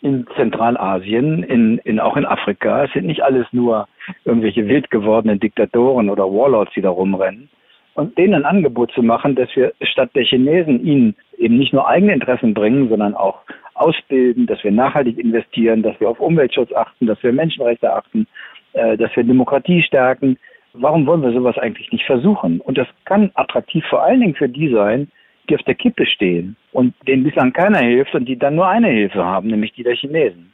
In 0.01 0.25
Zentralasien, 0.35 1.43
in, 1.43 1.79
in, 1.79 1.99
auch 1.99 2.15
in 2.15 2.25
Afrika. 2.25 2.83
Es 2.85 2.93
sind 2.93 3.07
nicht 3.07 3.23
alles 3.23 3.47
nur 3.51 3.87
irgendwelche 4.23 4.67
wild 4.67 4.91
gewordenen 4.91 5.39
Diktatoren 5.39 6.09
oder 6.09 6.25
Warlords, 6.25 6.73
die 6.75 6.81
da 6.81 6.89
rumrennen. 6.89 7.49
Und 7.95 8.17
denen 8.17 8.35
ein 8.35 8.45
Angebot 8.45 8.91
zu 8.91 9.01
machen, 9.01 9.35
dass 9.35 9.49
wir 9.55 9.73
statt 9.81 10.11
der 10.13 10.23
Chinesen 10.23 10.85
ihnen 10.85 11.15
eben 11.37 11.57
nicht 11.57 11.73
nur 11.73 11.87
eigene 11.87 12.13
Interessen 12.13 12.53
bringen, 12.53 12.87
sondern 12.89 13.15
auch 13.15 13.39
ausbilden, 13.75 14.47
dass 14.47 14.63
wir 14.63 14.71
nachhaltig 14.71 15.17
investieren, 15.17 15.83
dass 15.83 15.99
wir 15.99 16.09
auf 16.09 16.19
Umweltschutz 16.19 16.71
achten, 16.73 17.07
dass 17.07 17.21
wir 17.21 17.31
Menschenrechte 17.31 17.93
achten, 17.93 18.27
äh, 18.73 18.97
dass 18.97 19.15
wir 19.15 19.23
Demokratie 19.23 19.83
stärken. 19.83 20.37
Warum 20.73 21.05
wollen 21.05 21.21
wir 21.21 21.31
sowas 21.31 21.57
eigentlich 21.57 21.91
nicht 21.91 22.05
versuchen? 22.05 22.59
Und 22.61 22.77
das 22.77 22.87
kann 23.05 23.31
attraktiv 23.35 23.85
vor 23.89 24.03
allen 24.03 24.21
Dingen 24.21 24.35
für 24.35 24.49
die 24.49 24.69
sein, 24.69 25.09
die 25.49 25.55
auf 25.55 25.63
der 25.63 25.75
Kippe 25.75 26.05
stehen 26.05 26.55
und 26.71 26.93
denen 27.07 27.23
bislang 27.23 27.53
keiner 27.53 27.79
hilft 27.79 28.15
und 28.15 28.25
die 28.25 28.37
dann 28.37 28.55
nur 28.55 28.67
eine 28.67 28.89
Hilfe 28.89 29.23
haben, 29.23 29.49
nämlich 29.49 29.73
die 29.73 29.83
der 29.83 29.95
Chinesen. 29.95 30.53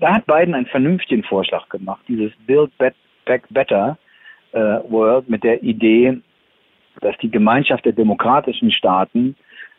Da 0.00 0.14
hat 0.14 0.26
Biden 0.26 0.54
einen 0.54 0.66
vernünftigen 0.66 1.22
Vorschlag 1.22 1.68
gemacht, 1.68 2.02
dieses 2.08 2.32
Build 2.46 2.70
Back 2.78 2.94
Better 3.50 3.98
äh, 4.52 4.58
World 4.58 5.28
mit 5.28 5.44
der 5.44 5.62
Idee, 5.62 6.18
dass 7.00 7.16
die 7.18 7.30
Gemeinschaft 7.30 7.84
der 7.84 7.92
demokratischen 7.92 8.70
Staaten 8.70 9.36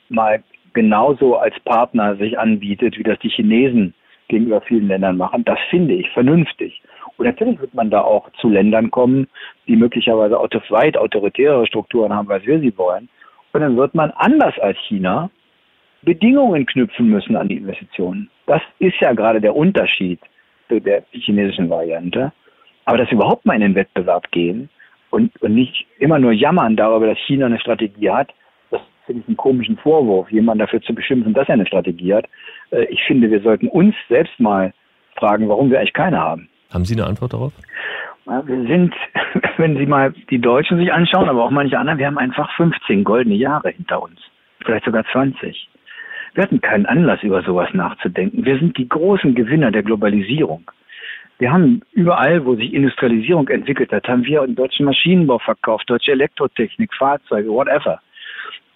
mal 0.09 0.43
genauso 0.73 1.37
als 1.37 1.59
Partner 1.61 2.15
sich 2.15 2.37
anbietet, 2.37 2.97
wie 2.97 3.03
das 3.03 3.19
die 3.19 3.29
Chinesen 3.29 3.93
gegenüber 4.27 4.61
vielen 4.61 4.87
Ländern 4.87 5.17
machen. 5.17 5.43
Das 5.45 5.59
finde 5.69 5.93
ich 5.93 6.09
vernünftig. 6.11 6.81
Und 7.17 7.25
natürlich 7.25 7.59
wird 7.59 7.73
man 7.73 7.89
da 7.89 8.01
auch 8.01 8.29
zu 8.41 8.49
Ländern 8.49 8.89
kommen, 8.89 9.27
die 9.67 9.75
möglicherweise 9.75 10.35
weit 10.35 10.97
autoritäre 10.97 11.65
Strukturen 11.67 12.13
haben, 12.13 12.29
als 12.31 12.45
wir 12.45 12.59
sie 12.59 12.75
wollen. 12.77 13.09
Und 13.51 13.61
dann 13.61 13.77
wird 13.77 13.93
man 13.93 14.11
anders 14.11 14.57
als 14.59 14.77
China 14.87 15.29
Bedingungen 16.01 16.65
knüpfen 16.65 17.07
müssen 17.07 17.35
an 17.35 17.47
die 17.47 17.57
Investitionen. 17.57 18.29
Das 18.45 18.61
ist 18.79 18.99
ja 18.99 19.13
gerade 19.13 19.39
der 19.39 19.55
Unterschied 19.55 20.19
zu 20.67 20.79
der 20.79 21.03
chinesischen 21.11 21.69
Variante. 21.69 22.33
Aber 22.85 22.97
dass 22.97 23.09
wir 23.09 23.15
überhaupt 23.15 23.45
mal 23.45 23.55
in 23.55 23.61
den 23.61 23.75
Wettbewerb 23.75 24.29
gehen 24.31 24.69
und, 25.11 25.31
und 25.41 25.53
nicht 25.53 25.85
immer 25.99 26.19
nur 26.19 26.33
jammern 26.33 26.75
darüber, 26.75 27.07
dass 27.07 27.19
China 27.19 27.45
eine 27.45 27.59
Strategie 27.59 28.09
hat, 28.09 28.33
finde 29.05 29.21
ich 29.21 29.27
einen 29.27 29.37
komischen 29.37 29.77
Vorwurf, 29.77 30.31
jemanden 30.31 30.59
dafür 30.59 30.81
zu 30.81 30.93
beschimpfen, 30.93 31.33
dass 31.33 31.47
er 31.47 31.55
eine 31.55 31.65
Strategie 31.65 32.13
hat. 32.13 32.25
Äh, 32.71 32.85
ich 32.85 33.03
finde, 33.03 33.29
wir 33.29 33.41
sollten 33.41 33.67
uns 33.67 33.95
selbst 34.09 34.39
mal 34.39 34.73
fragen, 35.17 35.49
warum 35.49 35.69
wir 35.69 35.79
eigentlich 35.79 35.93
keine 35.93 36.19
haben. 36.19 36.49
Haben 36.71 36.85
Sie 36.85 36.95
eine 36.95 37.05
Antwort 37.05 37.33
darauf? 37.33 37.53
Wir 38.25 38.67
sind, 38.67 38.93
wenn 39.57 39.77
Sie 39.77 39.85
mal 39.85 40.13
die 40.29 40.39
Deutschen 40.39 40.77
sich 40.77 40.91
anschauen, 40.91 41.29
aber 41.29 41.43
auch 41.43 41.51
manche 41.51 41.77
anderen, 41.77 41.99
wir 41.99 42.07
haben 42.07 42.17
einfach 42.17 42.49
15 42.55 43.03
goldene 43.03 43.35
Jahre 43.35 43.69
hinter 43.69 44.01
uns. 44.01 44.19
Vielleicht 44.63 44.85
sogar 44.85 45.05
20. 45.11 45.69
Wir 46.33 46.43
hatten 46.43 46.61
keinen 46.61 46.85
Anlass, 46.85 47.21
über 47.21 47.43
sowas 47.43 47.69
nachzudenken. 47.73 48.45
Wir 48.45 48.57
sind 48.57 48.77
die 48.77 48.89
großen 48.89 49.35
Gewinner 49.35 49.71
der 49.71 49.83
Globalisierung. 49.83 50.63
Wir 51.37 51.51
haben 51.51 51.81
überall, 51.91 52.45
wo 52.45 52.55
sich 52.55 52.73
Industrialisierung 52.73 53.47
entwickelt 53.49 53.91
hat, 53.91 54.07
haben 54.07 54.23
wir 54.23 54.41
einen 54.41 54.55
deutschen 54.55 54.85
Maschinenbau 54.85 55.39
verkauft, 55.39 55.89
deutsche 55.89 56.11
Elektrotechnik, 56.11 56.93
Fahrzeuge, 56.93 57.49
whatever. 57.49 57.99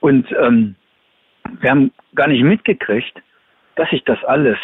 Und 0.08 0.26
ähm, 0.41 0.76
wir 1.60 1.70
haben 1.70 1.91
gar 2.15 2.30
nicht 2.30 2.41
mitgekriegt, 2.41 3.22
dass 3.76 3.89
sich 3.89 4.06
das 4.06 4.24
alles 4.24 4.58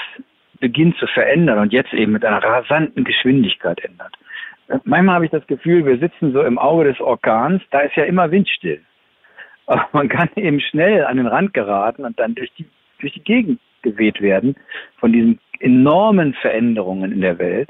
beginnt 0.62 0.96
zu 1.00 1.08
verändern 1.08 1.60
und 1.60 1.74
jetzt 1.74 1.94
eben 1.94 2.14
mit 2.14 2.24
einer 2.24 2.42
rasanten 2.42 3.04
Geschwindigkeit 3.04 3.84
ändert. 3.84 4.16
Manchmal 4.86 5.16
habe 5.16 5.26
ich 5.26 5.32
das 5.32 5.46
Gefühl, 5.48 5.86
wir 5.86 5.98
sitzen 5.98 6.32
so 6.32 6.44
im 6.44 6.58
Auge 6.58 6.86
des 6.86 7.02
Orkans, 7.02 7.62
da 7.72 7.82
ist 7.82 7.98
ja 7.98 8.06
immer 8.06 8.32
windstill. 8.32 8.80
Aber 9.66 9.86
man 9.92 10.08
kann 10.08 10.30
eben 10.38 10.62
schnell 10.62 11.04
an 11.04 11.18
den 11.18 11.28
Rand 11.28 11.54
geraten 11.54 12.06
und 12.06 12.18
dann 12.18 12.36
durch 12.36 12.54
die, 12.54 12.66
durch 13.00 13.12
die 13.12 13.24
Gegend 13.26 13.60
geweht 13.82 14.22
werden 14.22 14.56
von 14.96 15.12
diesen 15.12 15.42
enormen 15.60 16.36
Veränderungen 16.36 17.12
in 17.12 17.20
der 17.20 17.38
Welt. 17.38 17.70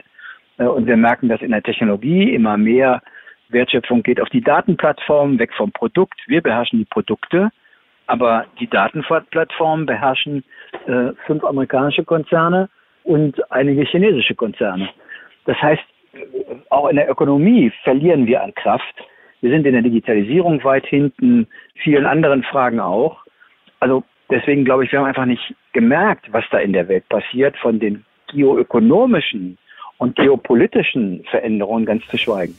Äh, 0.59 0.65
und 0.65 0.85
wir 0.85 0.95
merken, 0.95 1.27
dass 1.27 1.41
in 1.41 1.49
der 1.49 1.63
Technologie 1.63 2.35
immer 2.35 2.55
mehr 2.55 3.01
Wertschöpfung 3.49 4.03
geht 4.03 4.21
auf 4.21 4.29
die 4.29 4.41
Datenplattformen, 4.41 5.39
weg 5.39 5.53
vom 5.57 5.71
Produkt. 5.71 6.21
Wir 6.27 6.41
beherrschen 6.41 6.77
die 6.77 6.85
Produkte, 6.85 7.49
aber 8.07 8.45
die 8.59 8.67
Datenplattformen 8.67 9.85
beherrschen 9.85 10.43
äh, 10.87 11.11
fünf 11.25 11.43
amerikanische 11.43 12.03
Konzerne 12.03 12.69
und 13.03 13.51
einige 13.51 13.83
chinesische 13.83 14.35
Konzerne. 14.35 14.89
Das 15.45 15.57
heißt, 15.61 15.83
auch 16.69 16.89
in 16.89 16.95
der 16.95 17.09
Ökonomie 17.09 17.71
verlieren 17.83 18.27
wir 18.27 18.43
an 18.43 18.53
Kraft. 18.53 18.95
Wir 19.41 19.51
sind 19.51 19.65
in 19.65 19.73
der 19.73 19.81
Digitalisierung 19.81 20.63
weit 20.63 20.85
hinten, 20.85 21.47
vielen 21.75 22.05
anderen 22.05 22.43
Fragen 22.43 22.79
auch. 22.79 23.17
Also 23.79 24.03
deswegen 24.29 24.63
glaube 24.63 24.85
ich, 24.85 24.91
wir 24.91 24.99
haben 24.99 25.07
einfach 25.07 25.25
nicht 25.25 25.53
gemerkt, 25.73 26.31
was 26.31 26.45
da 26.51 26.59
in 26.59 26.73
der 26.73 26.87
Welt 26.87 27.07
passiert, 27.09 27.57
von 27.57 27.79
den 27.79 28.05
geoökonomischen 28.31 29.57
und 29.97 30.15
geopolitischen 30.15 31.23
Veränderungen 31.29 31.85
ganz 31.85 32.05
zu 32.07 32.17
schweigen. 32.17 32.55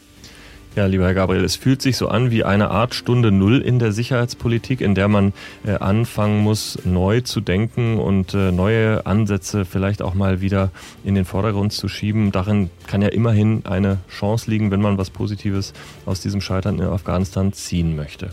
Ja, 0.76 0.86
lieber 0.86 1.04
Herr 1.04 1.14
Gabriel, 1.14 1.44
es 1.44 1.54
fühlt 1.54 1.80
sich 1.80 1.96
so 1.96 2.08
an 2.08 2.32
wie 2.32 2.42
eine 2.42 2.68
Art 2.68 2.96
Stunde 2.96 3.30
Null 3.30 3.60
in 3.60 3.78
der 3.78 3.92
Sicherheitspolitik, 3.92 4.80
in 4.80 4.96
der 4.96 5.06
man 5.06 5.32
äh, 5.64 5.74
anfangen 5.78 6.42
muss, 6.42 6.84
neu 6.84 7.20
zu 7.20 7.40
denken 7.40 8.00
und 8.00 8.34
äh, 8.34 8.50
neue 8.50 9.06
Ansätze 9.06 9.64
vielleicht 9.64 10.02
auch 10.02 10.14
mal 10.14 10.40
wieder 10.40 10.72
in 11.04 11.14
den 11.14 11.26
Vordergrund 11.26 11.72
zu 11.72 11.86
schieben. 11.86 12.32
Darin 12.32 12.70
kann 12.88 13.02
ja 13.02 13.08
immerhin 13.08 13.62
eine 13.66 13.98
Chance 14.08 14.50
liegen, 14.50 14.72
wenn 14.72 14.82
man 14.82 14.98
was 14.98 15.10
Positives 15.10 15.74
aus 16.06 16.20
diesem 16.22 16.40
Scheitern 16.40 16.80
in 16.80 16.86
Afghanistan 16.86 17.52
ziehen 17.52 17.94
möchte. 17.94 18.30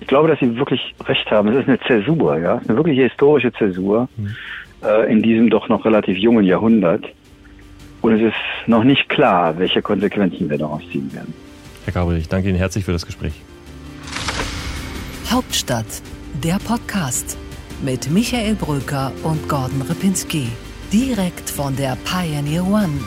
Ich 0.00 0.06
glaube, 0.06 0.28
dass 0.28 0.40
Sie 0.40 0.56
wirklich 0.56 0.94
recht 1.04 1.30
haben. 1.30 1.48
Es 1.48 1.58
ist 1.58 1.68
eine 1.68 1.78
Zäsur, 1.80 2.38
ja, 2.38 2.58
eine 2.66 2.74
wirkliche 2.74 3.02
historische 3.02 3.52
Zäsur 3.52 4.08
hm. 4.16 4.34
äh, 4.82 5.12
in 5.12 5.20
diesem 5.20 5.50
doch 5.50 5.68
noch 5.68 5.84
relativ 5.84 6.16
jungen 6.16 6.46
Jahrhundert. 6.46 7.04
Und 8.00 8.14
es 8.14 8.22
ist 8.22 8.68
noch 8.68 8.84
nicht 8.84 9.10
klar, 9.10 9.58
welche 9.58 9.82
Konsequenzen 9.82 10.48
wir 10.48 10.56
daraus 10.56 10.80
ziehen 10.90 11.12
werden. 11.12 11.34
Herr 11.86 11.92
Gabriel, 11.92 12.20
ich 12.20 12.28
danke 12.28 12.48
Ihnen 12.48 12.58
herzlich 12.58 12.84
für 12.84 12.90
das 12.90 13.06
Gespräch. 13.06 13.32
Hauptstadt, 15.30 15.86
der 16.42 16.58
Podcast 16.58 17.38
mit 17.80 18.10
Michael 18.10 18.56
Bröker 18.56 19.12
und 19.22 19.48
Gordon 19.48 19.82
Ripinski. 19.82 20.48
Direkt 20.92 21.48
von 21.48 21.76
der 21.76 21.96
Pioneer 22.04 22.66
One. 22.66 22.98